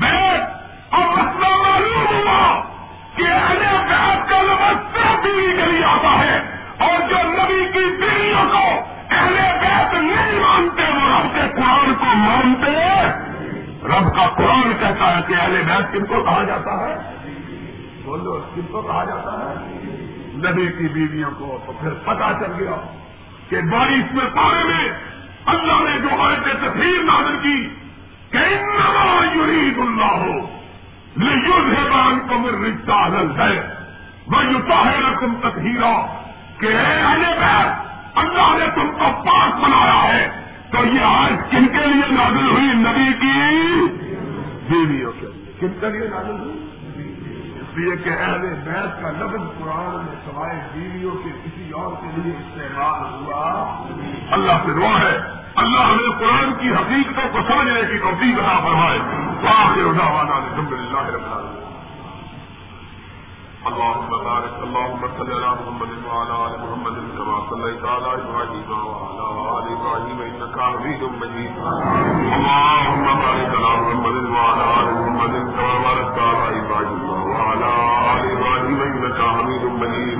[0.00, 0.50] بیٹھ
[0.90, 2.62] اور مسئلہ معلوم ہوا
[3.16, 6.36] کہ اہل بیت کا لفظ صرف بیوی کے لیے آتا ہے
[6.78, 12.16] اور جو نبی کی بیویوں کو اہل بیت نہیں مانتے، وہ رب کے قرآن کو
[12.16, 12.76] مانتے۔
[13.88, 16.94] رب کا قرآن کہتا ہے کہ اہل بیت کن کو کہا جاتا ہے؟
[18.04, 19.97] بولو، کن کو کہا جاتا ہے؟
[20.46, 22.76] نبی کی بیویوں کو تو پھر پتا چل گیا
[23.48, 24.88] کہ بارش میں پارے میں
[25.46, 27.68] اللہ نے جو آیت تصویر نازل کی
[28.30, 28.38] کہ
[29.36, 30.58] یرید اللہ ہو
[31.16, 33.68] لیکن کمر رشتہ حل ہے
[34.26, 36.06] وہ یوتا ہے رقم تک ہیرا
[36.58, 36.66] کہ
[38.14, 40.28] اللہ نے تم کو پاک بنایا ہے
[40.70, 43.32] تو یہ آج کن کے لیے نازل ہوئی نبی کی
[44.68, 46.67] بیویوں کے لیے؟ کن کے لیے نازل ہوئی؟
[47.78, 52.34] لیے کہ اہل بیت کا لفظ قرآن میں سوائے بیویوں کے کسی اور کے لیے
[52.38, 53.84] استعمال ہوا
[54.30, 55.18] اللہ سے دعا ہے۔
[55.56, 58.98] اللہ ہمیں قرآن کی حقیقتوں کو سمجھنے کی توفیق عطا فرمائے۔
[59.42, 61.67] واخر دعوانا الحمد للہ رب العالمین۔
[63.66, 69.26] اللهم بارك، اللهم صل على محمد وعلى ال محمد كما صليت على ابراهيم وعلى
[69.58, 71.52] ال ابراهيم انك حميد مجيد.
[72.36, 77.70] اللهم بارك على محمد وعلى ال محمد كما باركت على ابراهيم وعلى
[78.18, 80.18] ال ابراهيم انك حميد مجيد.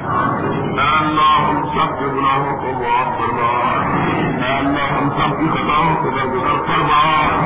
[0.79, 3.53] يا الله ہم سب کے گناہوں کو معاف فرما.
[4.43, 7.01] اے اللہ ہم سب کی خطاؤں کو درگزر فرما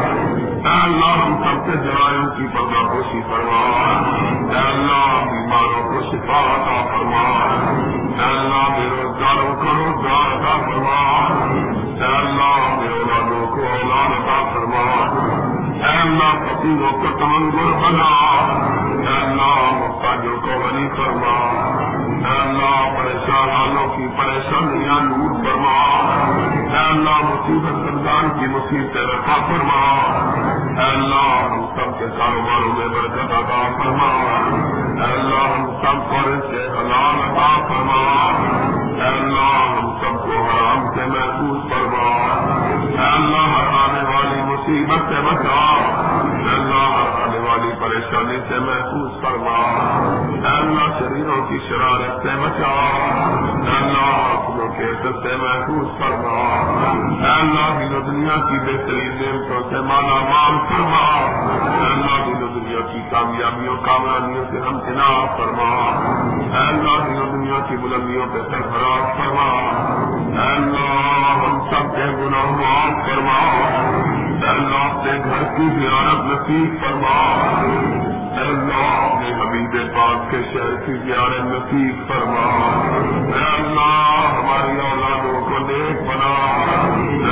[0.09, 3.63] اے اللہ، ہم سب کے جرائم کی پردہ پوشی فرما
[4.51, 7.23] اے اللہ بیماروں کو شفا عطا فرما
[8.19, 11.01] اے اللہ بے روزگاروں کو روزگار عطا فرما
[12.05, 14.85] اے اللہ بے اولادوں کو اولاد عطا فرما
[15.87, 18.13] اے اللہ، فقیروں کو تمنگر بنا۔
[19.09, 25.79] اے اللہ محتاجوں کو غنی فرما اللہ، پریشان حالوں کی پریشانیاں دور فرما۔
[26.73, 30.03] اے اللہ، مصیبت سردان کی مصیبت رفا فرما۔
[30.81, 34.11] اے اللہ، ہم سب کے کاروباروں میں برکت عطا فرما۔
[35.05, 36.17] اے اللہ، ہم سب کو
[36.51, 38.33] سے حلال عطا فرما۔
[39.03, 42.09] اے اللہ، ہم سب کو حرام سے محفوظ فرما۔
[43.03, 45.75] اے اللہ، ہر آنے والی مصیبت سے بچا۔
[46.23, 47.22] اے اللہ
[47.83, 49.59] پریشانی سے محفوظ فرما۔
[50.45, 52.73] اللہ شریروں کی شرارت سے بچا۔
[53.77, 56.39] اللہ اپنوں کے عزت سے محفوظ فرما۔
[57.37, 61.21] اللہ دین و دنیا کی بہترین نعمتوں سے مالا مال فرما۔
[61.93, 65.91] اللہ دین و دنیا کی کامیابیوں کامیابیوں سے ہم چناب فرما۔
[66.59, 69.59] اللہ دین و دنیا کی بلندیوں پہ سرفراز فرما۔
[70.43, 73.73] اللہ ہم سب کے گناہ معاف فرما۔
[74.49, 77.43] اللہ اپنے گھر کی زیارت نصیب فرما۔
[78.37, 82.49] اللہ، اپنے حمید پاک کے شہر کی زیارت نصیب فرما۔
[83.55, 86.35] اللہ، ہماری اولادوں کو دیکھ بنا۔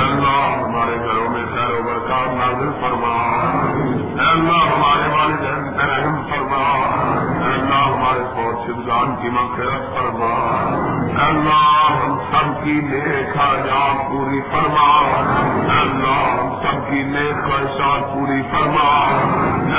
[0.05, 3.41] اللہ، ہمارے گھروں میں خیر و برکات نازل فرما
[4.31, 6.85] اللہ ہمارے والدین رحم فرما
[7.53, 8.01] اللہ
[8.61, 10.33] ہمارے شدگان کی مغفرت فرما
[11.21, 14.87] اللہ ہم سب کی نیک حاجات پوری فرما
[15.75, 18.87] اللہ ہم سب کی نیک خواہشات پوری فرما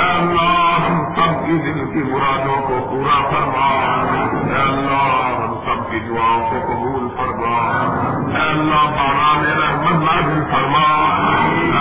[0.03, 3.67] اللہ ہم سب کی دل کی مرادوں کو پورا فرما
[4.59, 7.55] اللہ ہم سب کی دعاؤں کو قبول فرما
[8.43, 10.85] اللہ باران رحمت نازل فرما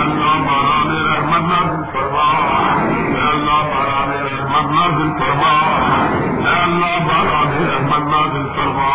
[0.00, 2.28] اللہ باران رحمت نازل فرما
[3.22, 8.90] اللہ باران رحمت نازل فرما اے اللہ باران رحمت نازل فرما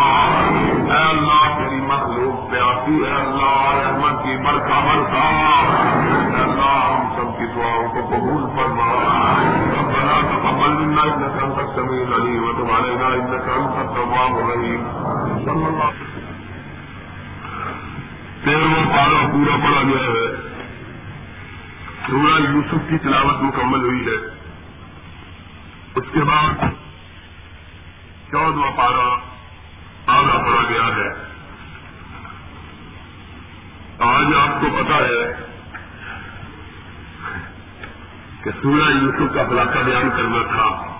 [0.94, 5.28] اے اللہ تیری مخلوق پہ آتی ہے اللہ رحمت کی برکا برکا
[6.42, 8.88] اللہ ہم سب کی دعاؤں کو قبول فرما۔
[9.78, 14.82] ربنا تقبل منا انك انت السميع العليم وتب علينا انك انت التواب الرحيم
[15.44, 15.90] صلى الله
[18.44, 20.48] تیرواں پارا پورا پڑا گیا ہے۔
[22.06, 24.26] سورہ یوسف کی تلاوت مکمل ہوئی ہے۔
[25.94, 26.87] اس کے بعد
[28.32, 29.14] چودواں پارا
[30.06, 31.08] آگا پڑا گیا ہے۔
[33.98, 35.44] آج آپ کو پتا ہے
[38.44, 40.94] کہ سورہ یوسف کا خلاصہ بیان کرنا تھا۔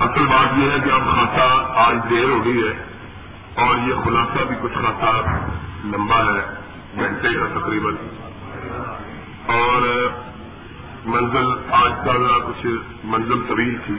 [0.00, 2.84] اصل بات یہ ہے کہ اب خاصا آج دیر ہو گئی ہے
[3.54, 5.20] اور یہ خلاصہ بھی کچھ خاصا
[5.84, 6.54] لمبا ہے،
[6.94, 7.94] گھنٹے کا تقریباً۔
[9.46, 9.82] اور
[11.04, 12.66] منزل آج کا کچھ
[13.04, 13.94] منزل طویل تھی۔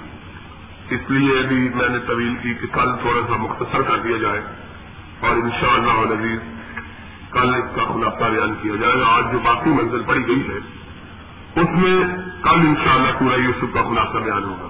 [0.90, 4.42] اس لیے بھی میں نے طویل کی کہ کل تھوڑا سا مختصر کر دیا جائے۔
[5.20, 6.16] اور ان شاء اللہ
[7.32, 10.58] کل اس کا خلاصہ بیان کیا جائے۔ گا آج جو باقی منزل پڑی گئی ہے،
[11.62, 12.06] اس میں
[12.42, 14.68] کل ان شاء اللہ پورا یوسف کا خلاصہ بیان ہوگا۔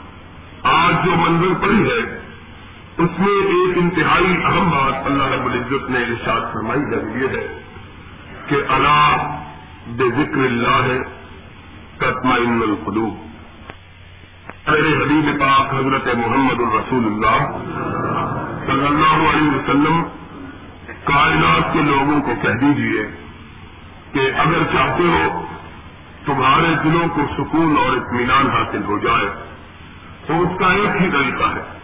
[0.64, 2.20] آج جو منزل پڑی ہے،
[2.98, 7.62] اس میں ایک انتہائی اہم بات اللہ رب العزت نے ارشاد فرمائی، جب یہ ہے
[8.48, 9.40] کہ اللہ
[9.88, 11.23] بے ذکر اللہ ہے
[12.04, 13.14] تطمئن القلوب.
[14.68, 17.58] میرے حبیب پاک حضرت محمد الرسول اللہ
[18.66, 20.04] صلی اللہ علیہ وسلم
[21.04, 23.08] کائنات کے لوگوں کو کہہ دیجیے
[24.12, 25.46] کہ اگر چاہتے ہو
[26.26, 29.26] تمہارے دلوں کو سکون اور اطمینان حاصل ہو جائے،
[30.28, 31.80] تو اس کا ایک ہی طریقہ ہے۔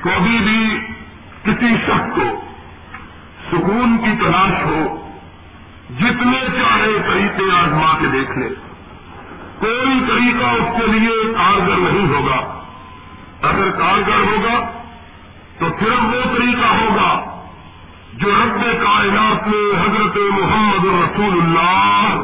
[0.00, 0.86] کبھی بھی
[1.42, 2.44] کسی شخص کو
[3.52, 5.10] سکون کی تلاش ہو،
[5.90, 8.67] جتنے چاہے طریقے آزما کے دیکھ لے۔
[9.58, 12.58] کوئی طریقہ اس کے لیے کارگر نہیں ہوگا۔
[13.42, 14.82] اگر کارگر ہوگا
[15.58, 17.24] تو صرف وہ طریقہ ہوگا
[18.12, 22.14] جو رب کائنات نے حضرت محمد رسول اللہ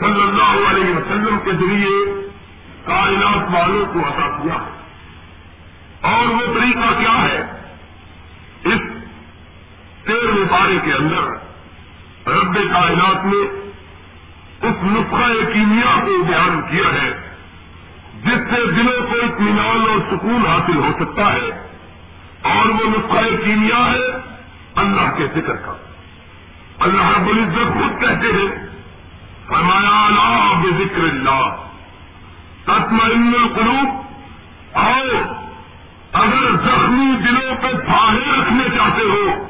[0.00, 2.28] صلی اللہ علیہ وسلم کے ذریعے
[2.84, 4.56] کائنات والوں کو عطا کیا۔
[6.00, 7.42] اور وہ طریقہ کیا ہے؟
[8.64, 8.80] اس
[10.06, 11.22] تیرہویں پارے کے اندر
[12.30, 13.63] رب کائنات نے
[14.62, 17.30] اس نسخہ کیمیا کو بیان کیا ہے،
[18.24, 21.68] جس سے دلوں کو اطمینان اور سکون حاصل ہو سکتا ہے۔
[22.42, 24.34] اور وہ نسخہ کیمیا ہے
[24.74, 25.76] اللہ کے ذکر کا۔
[26.80, 28.66] اللہ رب العزت خود کہتے ہیں،
[29.46, 31.56] فرمایا اللہ بے ذکر اللہ،
[32.64, 33.88] تطمئن القلوب
[34.74, 35.44] آؤ
[36.12, 39.48] اگر زخمی دلوں کو پھاڑے رکھنے چاہتے ہو،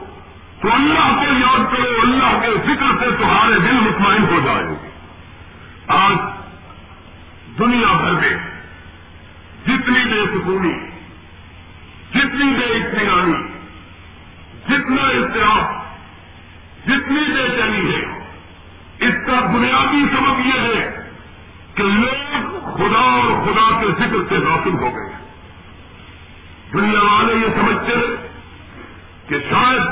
[0.63, 4.94] تو اللہ کو یاد کرو، اللہ کے ذکر سے تمہارے دل مطمئن ہو جائے گے
[5.87, 6.17] آج
[7.59, 8.37] دنیا بھر میں
[9.67, 10.75] جتنی بے سکونی،
[12.15, 13.43] جتنی بے اطمینانی،
[14.69, 15.85] جتنا اختلاف
[16.87, 18.05] جتنی بے چینی ہے،
[18.99, 21.11] اس کا بنیادی سبب یہ ہے
[21.75, 25.13] کہ لوگ خدا اور خدا کے ذکر سے غافل ہو گئے
[26.73, 28.17] دنیا والے یہ سمجھتے ہیں
[29.29, 29.83] کہ شاید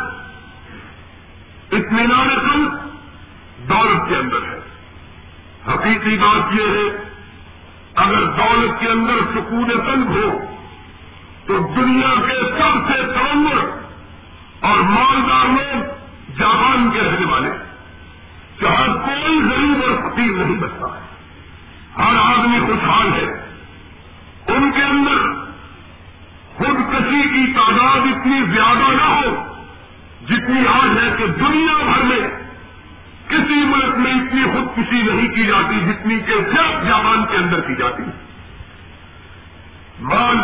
[1.72, 2.72] اطمینان قلب
[3.68, 4.61] دولت کے اندر ہے۔
[5.68, 7.12] حقیقی بات یہ ہے،
[7.94, 10.54] اگر دولت کے اندر سکون قلب ہو،
[11.46, 13.82] تو دنیا کے سب سے تمر
[14.60, 15.82] اور مالدار لوگ
[16.38, 17.50] جہان کے رہنے والے
[18.60, 21.02] جہاں کوئی غریب اور فقیر نہیں بچتا ہے۔
[21.98, 23.42] ہر آدمی خوشحال ہے۔
[24.48, 25.42] ان کے اندر
[26.54, 29.54] خودکشی کی تعداد اتنی زیادہ نہ ہو
[30.26, 32.41] جتنی آج ہے کہ دنیا بھر میں
[33.32, 37.74] کسی ملک میں اتنی خودکشی نہیں کی جاتی جتنی کہ صرف جوان کے اندر کی
[37.74, 38.02] جاتی
[40.00, 40.38] مال،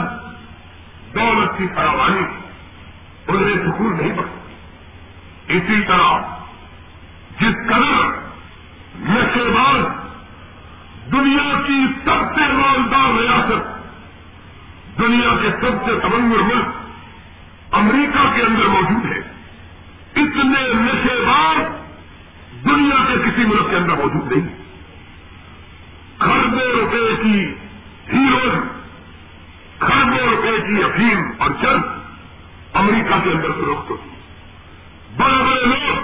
[1.15, 2.27] دولت کی فراوانی،
[3.29, 4.55] انہیں سکون نہیں بخشتی۔
[5.49, 6.19] اسی طرح
[7.41, 8.17] جس قدر
[9.01, 9.85] نشے باز
[11.13, 18.67] دنیا کی سب سے مالدار ریاست، دنیا کے سب سے تمنگر ملک امریکہ کے اندر
[18.67, 19.19] موجود ہے،
[20.17, 21.78] اتنے نشے باز
[22.65, 24.49] دنیا کے کسی ملک کے اندر موجود نہیں۔
[26.19, 27.55] خربوں روپے کی
[28.13, 28.55] ہیروز
[29.79, 31.85] خربوں روپے کی افیم اور چرچ
[32.75, 34.09] امریکہ کے اندر فروخت ہوتی۔
[35.17, 35.97] بڑے بڑے لوگ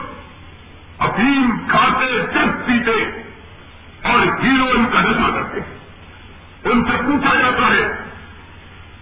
[0.98, 3.24] افیم کھاتے چرچ پیتے
[4.02, 5.60] اور ہیروئن کا نشہ کرتے
[6.70, 7.84] ان سے پوچھا جاتا ہے،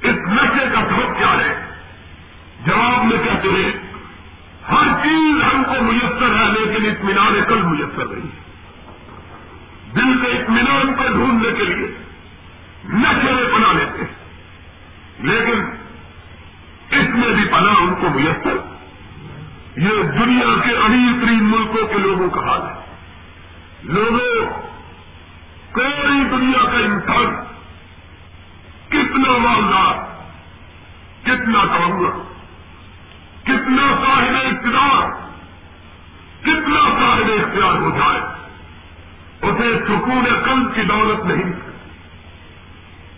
[0.03, 1.67] اس نشے کا سبب کیا ہے؟
[2.67, 3.92] جواب میں کہتے ہیں
[4.71, 8.43] ہر چیز ہم کو میسر ہے لیکن اطمینان کل میسر نہیں ہے۔
[9.95, 11.87] دل کے اطمینان کو ڈھونڈنے کے لیے
[12.85, 14.23] نشے بنا لیتے ہیں۔
[15.19, 15.63] لیکن
[16.91, 18.57] اس میں بھی پناہ ان کو میسر۔
[19.77, 22.97] یہ دنیا کے امیر ترین ملکوں کے لوگوں کا حال ہے۔
[23.83, 24.47] لوگوں،
[25.73, 27.45] کوئی دنیا کا انسان
[28.89, 29.95] کتنا مالدار،
[31.23, 32.32] کتنا کمنگر
[33.45, 35.09] کتنا صاحب اقتدار،
[36.43, 38.21] کتنا صاحب اختیار ہو جائے،
[39.43, 41.53] اسے سکون کم کی دولت نہیں۔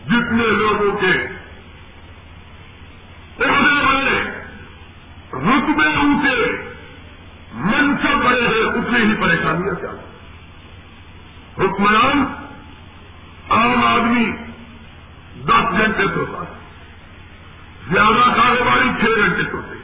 [0.07, 1.27] جتنے لوگوں کے
[3.39, 4.21] بڑے بڑے
[5.33, 6.69] رتبے اونچے،
[7.55, 9.91] منصب بڑے ہیں، اتنی ہی پریشانیاں کیا۔
[11.59, 12.25] حکمران،
[13.51, 14.33] عام آدمی،
[15.45, 16.59] دس گھنٹے سوتا ہے۔
[17.93, 19.75] زیادہ کاروباری چھ گھنٹے سوتے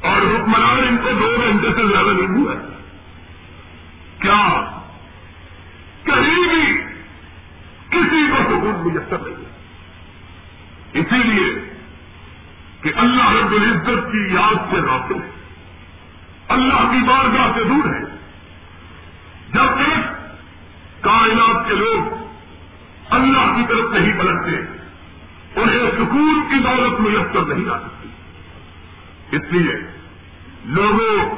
[0.00, 2.54] اور حکمران ان کو دو گھنٹے سے زیادہ نہیں ہوا۔
[4.20, 4.60] کیا
[6.04, 6.82] کہیں بھی
[7.90, 9.50] کسی کو سکون میسر نہیں ہے۔
[10.92, 11.74] اسی لیے
[12.82, 15.30] کہ اللہ رب العزت کی یاد سے راتے ہے۔
[16.48, 18.16] اللہ کی بارگاہ سے دور ہے۔
[19.52, 20.20] جب تک
[21.00, 22.26] کائنات کے لوگ
[23.10, 24.80] اللہ کی طرف نہیں پلٹتے
[25.60, 28.08] انہیں سکون کی دولت میسر نہیں آ سکتی۔
[29.30, 29.74] اس لیے
[30.64, 31.34] لوگوں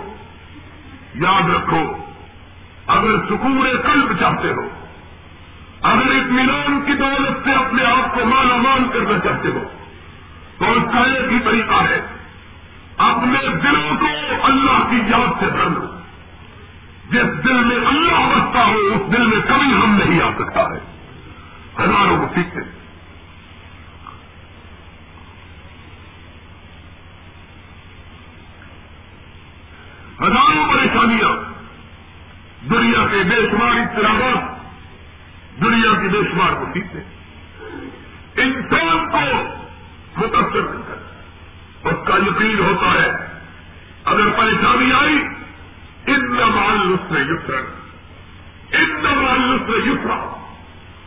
[1.14, 1.96] یاد رکھو،
[2.86, 4.68] اگر سکون قلب چاہتے ہو،
[5.82, 9.68] اگر اطمینان کی دولت سے اپنے آپ کو مالا مان کرنا چاہتے ہو،
[10.58, 12.00] تو اس کا ایک ہی طریقہ ہے۔
[12.96, 14.06] اپنے دلوں کو
[14.42, 15.86] اللہ کی یاد سے بھر لو۔
[17.10, 20.78] جس دل میں اللہ بستا ہو، اس دل میں کبھی ہم نہیں آ سکتا ہے۔
[21.80, 22.60] ہزاروں کو سیکھتے
[30.20, 31.52] ہزاروں پریشانیاں
[32.70, 36.98] دنیا کے بے شمار اطلاعات دنیا کی بے شمار کو سیکھتے
[38.42, 39.20] انسان کو
[40.16, 43.10] متاثر کر اس کا یقین ہوتا ہے،
[44.04, 45.18] اگر پریشانی آئی
[46.06, 47.62] ان معلوم سے یسر
[48.72, 50.18] ان معلوم سے یسرا۔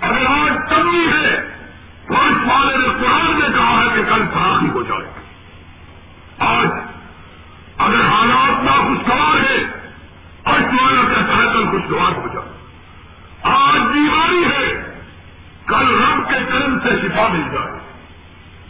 [0.01, 1.29] اگر آج کمی ہے
[2.07, 5.07] تو اس والے نے قرآن نے کہا ہے کہ کل فراہی ہو جائے
[6.39, 6.67] آج
[7.77, 9.84] اگر حالات نہ خوشگوار ہے
[10.45, 12.55] اور اس والے کہتا ہے کل خوشگوار ہو جائے
[13.43, 14.99] آج بیماری ہے۔
[15.65, 17.79] کل رب کے کرم سے شفا مل جائے۔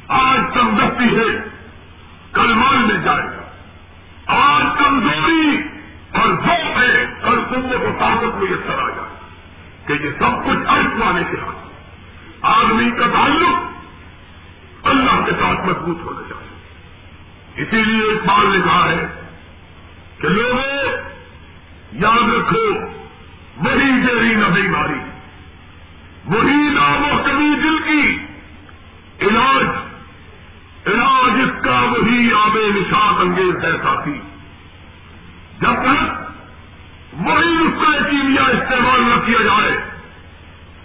[0.07, 1.49] آج تندرستی ہے۔
[2.33, 3.43] کل مال مل جائے۔ گا
[4.25, 5.57] آج کمزوری
[6.11, 9.15] اور ذوق ہے کل کمبے کو طاقت میں یہ سر آ جائے۔
[9.85, 11.57] کہ یہ سب کچھ ارد والے کے ہاتھ۔
[12.41, 13.71] آدمی کا تعلق
[14.87, 16.55] اللہ کے ساتھ مضبوط ہونا چاہیے۔
[17.61, 19.07] اسی لیے اقبال نے کہا ہے
[20.17, 21.04] کہ لوگوں
[21.95, 22.63] یاد رکھو،
[23.57, 24.99] وہی گہری نہ بیماری
[26.25, 28.03] وہی نام و کبھی دل کی۔
[29.21, 29.65] علاج
[30.87, 34.19] علاج اس کا وہی آب نشاط انگیز ہے ساتھی
[35.61, 39.71] جب تک وہی اس کا کیمیا استعمال نہ کیا جائے،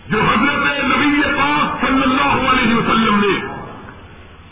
[0.08, 3.34] جو حضرت نبی پاک صلی اللہ علیہ وسلم نے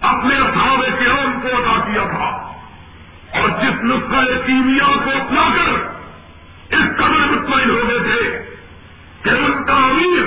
[0.01, 2.29] اپنے اصحاب کرام کو ادا کیا تھا
[3.41, 5.98] اور جس نسخہ کیمیا کو اپنا کر
[6.71, 8.43] اس قدر مطمئن ہو گئے تھے
[9.23, 10.25] کہ ان کا امیر،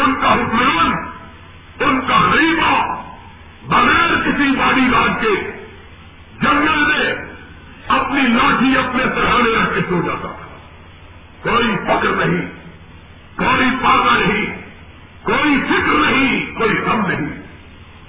[0.00, 0.92] ان کا حکمران،
[1.80, 2.96] ان کا غریبہ
[3.66, 5.62] بغیر کسی باڈی گارڈ کے
[6.42, 7.14] جنگل میں
[7.88, 10.46] اپنی لاٹھی اپنے سرحانے رکھ کے سو جاتا تھا۔
[11.42, 12.46] کوئی فکر نہیں،
[13.36, 14.46] کوئی پاگا نہیں،
[15.22, 17.42] کوئی فکر نہیں، کوئی غم نہیں۔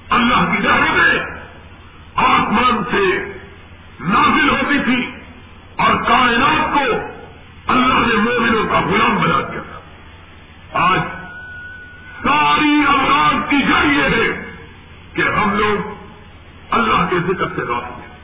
[0.09, 1.19] اللہ کی میں
[2.15, 3.33] آسمان سے
[3.99, 5.11] نازل ہوتی تھی
[5.75, 7.16] اور کائنات کو
[7.67, 9.79] اللہ نے مومنوں کا غلام بنا دیا تھا۔
[10.79, 10.99] آج
[12.23, 14.53] ساری افراد کی جڑ یہ ہے
[15.13, 16.05] کہ ہم لوگ
[16.71, 18.17] اللہ کے ذکر سے راست ہیں۔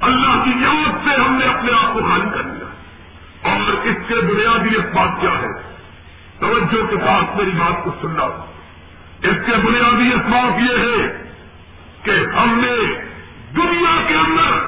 [0.00, 2.66] اللہ کی یاد سے ہم نے اپنے آپ کو خالی کر لیا
[3.50, 5.70] اور اس کے بنیادی اسباب کیا ہے؟
[6.40, 8.22] توجہ کے ساتھ میری بات کو سننا
[9.22, 11.22] اس کے بنیادی اسباب یہ ہے
[12.02, 12.76] کہ ہم نے
[13.56, 14.66] دنیا کے اندر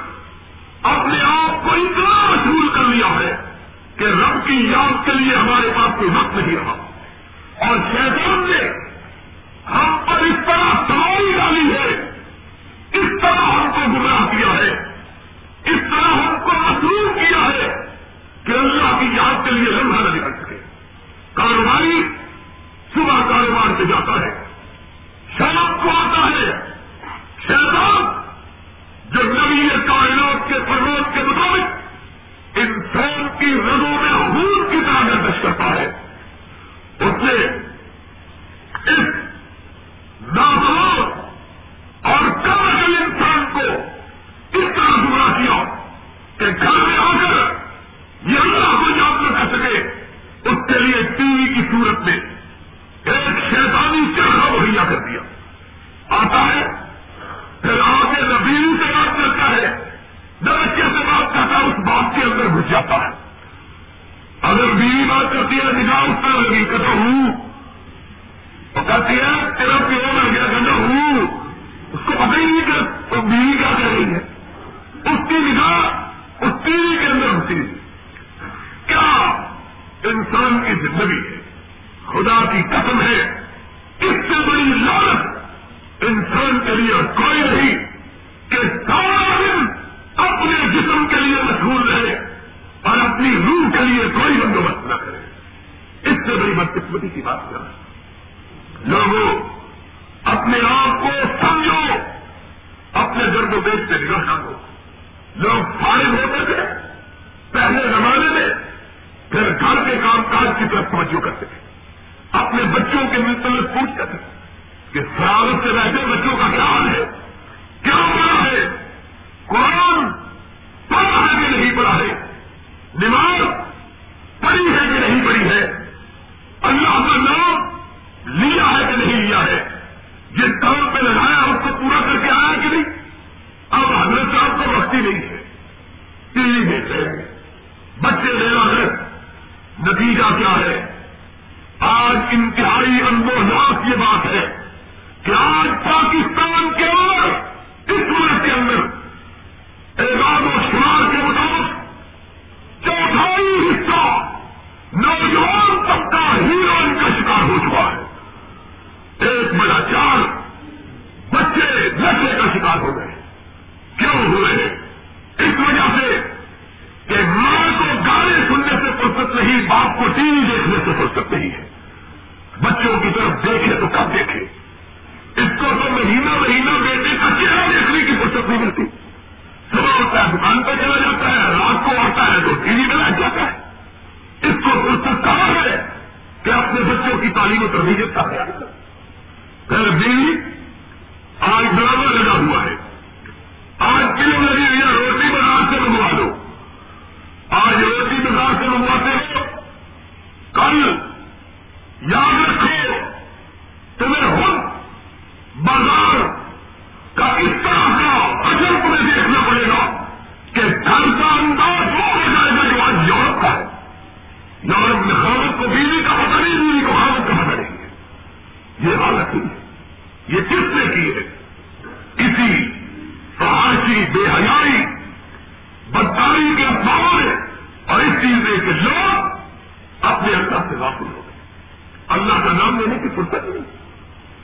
[0.82, 3.51] اپنے آپ کو اتنا مشہور کر لیا ہے
[3.96, 6.90] کہ رب کی یاد کے لیے ہمارے پاس کوئی وقت نہیں رہا۔
[7.68, 8.68] اور شیطان نے
[9.70, 12.10] ہم پر اس طرح سواری ڈالی ہے۔
[12.92, 14.91] اس طرح ہم کو گمراہ کیا ہے۔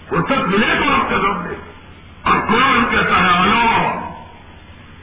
[0.09, 1.55] فرصت ملے تو آپ کا سامنے
[2.23, 4.11] اور قرآن کہتا ہے اللہ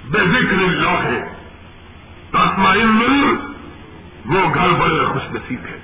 [0.05, 1.35] بے ذکر اللہ ہے
[2.31, 2.87] تاسمائن
[4.25, 5.79] وہ گھر بڑے خوش نصیب ہے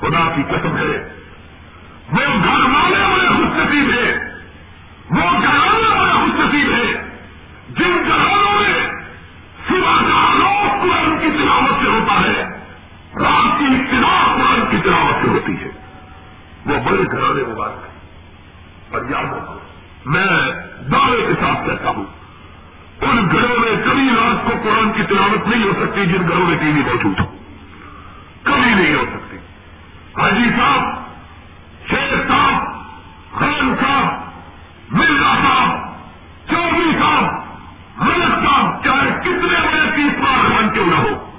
[0.00, 1.12] خدا کی قسم ہے۔
[2.12, 4.18] وہ گھر والے بڑے خوش نصیب ہے
[5.10, 7.02] وہ گھرانے بڑے خوش نصیب ہے
[7.68, 8.90] جن گھرانوں میں
[9.68, 12.44] صبح کا آلوک قرآن کی تلاوت سے ہوتا ہے،
[13.16, 15.68] رات کی تلاوت قرآن کی تلاوت سے ہوتی ہے۔
[16.66, 17.95] وہ بڑے گھرانے مبارک ہیں۔
[18.90, 19.58] اور یاد رکھو،
[20.06, 20.26] میں
[20.92, 22.04] دعوے کے ساتھ کہتا ہوں،
[23.00, 26.58] ان گھروں میں کبھی رات کو قرآن کی تلاوت نہیں ہو سکتی جن گھروں میں
[26.58, 27.24] ٹی وی موجود ہو۔
[28.42, 29.36] کبھی نہیں ہو سکتی۔
[30.22, 31.06] حاجی صاحب
[31.90, 32.64] شیر صاحب،
[33.32, 34.20] خان صاحب،
[34.90, 35.68] مرزا صاحب
[36.50, 37.24] چودھری صاحب،
[37.96, 41.30] ملک صاحب، چاہے کتنے بڑے تیس بار بن کیوں نہ ہو،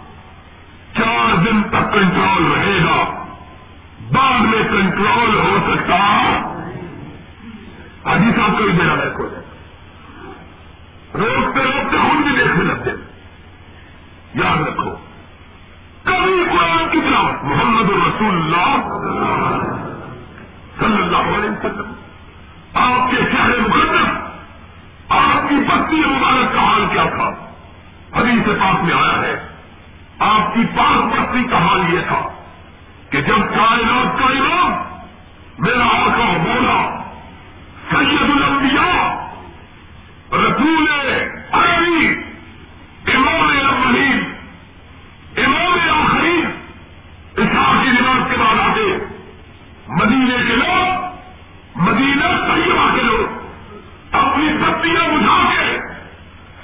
[0.97, 3.25] چار دن تک کنٹرول رہے گا۔
[4.11, 6.46] بعد میں کنٹرول ہو سکتا
[8.07, 9.43] حاجی صاحب کو بھی میرا بیک ہو جائے۔
[11.13, 12.89] روکتے روکتے ہم بھی دیکھنے لگتے
[14.35, 14.95] یاد رکھو۔
[16.03, 18.75] کبھی قرآن کی تلاوت محمد الرسول اللہ
[20.79, 21.93] صلی اللہ علیہ وسلم،
[22.73, 24.09] آپ کے چہرے مقدس،
[25.09, 27.29] آپ کی بستی مبارک کا حال کیا تھا؟
[28.19, 29.47] حدیث پاک میں آیا ہے۔
[30.19, 32.21] آپ کی پاک بستی کا حال یہ تھا
[33.09, 34.83] کہ جب کائنات کا
[35.59, 36.96] میرا آقا بولا
[37.91, 39.03] سید الانبیاء
[40.33, 40.87] رسول
[41.53, 42.07] عربی
[43.15, 44.23] امام اولین
[45.37, 46.41] امام آخری
[47.37, 48.85] اسحاق کی نماز کے بعد آتے
[49.89, 53.25] مدینے کے لوگ، مدینہ طیبہ کے لوگ،
[54.15, 55.77] اپنی بتیاں بجھا کے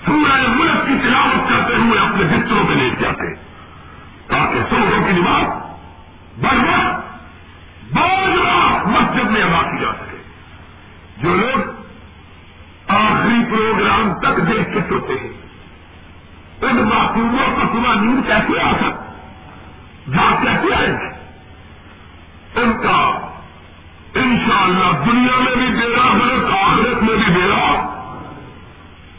[0.05, 3.33] سورہ ملک کی تلاوت کرتے ہوئے اپنے بستروں پہ لیٹ جاتے
[4.27, 5.45] تاکہ سوروں کی نماز
[6.41, 7.01] بر وقت
[7.93, 10.12] بار مسجد میں ادا کی جا سکے
[11.23, 11.59] جو لوگ
[12.87, 15.33] آخری پروگرام تک دیکھ کے سوتے ہیں۔
[16.61, 19.13] ان معصوموں کو صبح نیند کیسے آ سک؟
[20.09, 21.15] جا کیسے آئے؟ گا
[22.61, 23.27] ان کا
[24.13, 27.71] انشاءاللہ دنیا میں بھی بیڑا غلط آخرت میں بھی بیڑا۔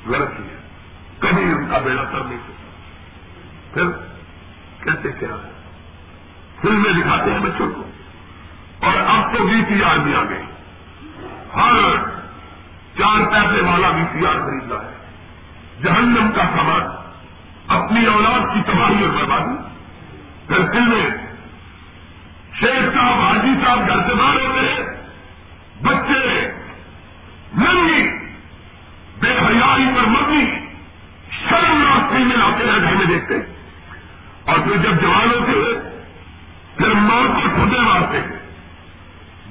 [0.06, 0.56] غلط ہے۔
[1.18, 2.70] کبھی ان کا بیڑا سر نہیں سکتا
[3.74, 3.84] پھر
[4.84, 5.52] کہتے کیا ہے؟
[6.62, 7.82] فلمیں دکھاتے ہیں بچوں کو۔
[8.86, 10.53] اور اب تو بی پی آر بھی آ گئی۔
[11.56, 11.96] ہر
[12.98, 14.94] چار پیسے والا بھی سی آر خریدنا ہے۔
[15.82, 16.82] جہنم کا سامان
[17.68, 19.74] اپنی اولاد کی تباہی اور بربادی۔
[20.46, 21.10] پھر فلمیں
[22.60, 25.04] شیخ صاحب، حاجی صاحب گھر سے باہر ہوتے ہیں۔
[25.82, 26.50] بچے
[27.56, 28.18] ننگی
[29.20, 30.44] بے حیائی پر مبنی،
[31.30, 33.34] شرم ناک فلمیں لاتے ہیں، گھر میں دیکھتے
[34.44, 35.90] اور پھر جب جوان ہوتے ہیں،
[36.76, 38.44] پھر ماں کو ٹھڈے مارتے ہیں۔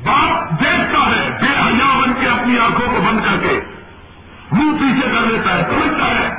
[0.03, 3.59] باپ دیکھتا ہے، بے حیا بن کے اپنی آنکھوں کو بند کر کے۔
[4.51, 6.29] منہ پیچھے کر لیتا ہے، سمجھتا ہے۔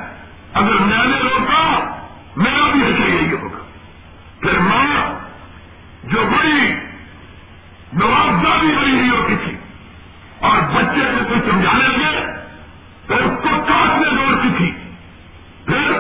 [0.54, 1.96] اگر میں نے روکا،
[2.36, 3.58] میرا بھی ایسا یہی ہوگا۔
[4.40, 5.18] پھر ماں
[6.04, 6.74] جو بڑی
[7.92, 9.56] نوازدہ بھی بڑی ہوئی ہوتی تھی
[10.40, 12.26] اور بچے کو کوئی سمجھانے لگے
[13.06, 14.72] تو اس کو کاٹنے دوڑتی تھی۔
[15.64, 15.92] پھر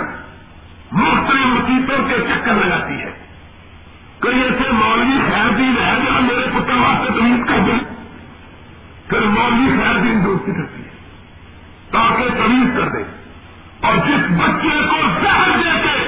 [0.92, 3.12] مختلف مصیبتوں کے چکر لگاتی ہے۔
[4.22, 7.93] کوئی ایسے مولوی خیر دین ہے جہاں میرے پتر واسطے تمیز کر دیں۔
[9.08, 10.92] پھر مولوی خیر دین دوستی کرتی ہے
[11.90, 13.02] تاکہ تمیز کر دے
[13.80, 16.03] اور جس بچے کو زہر دے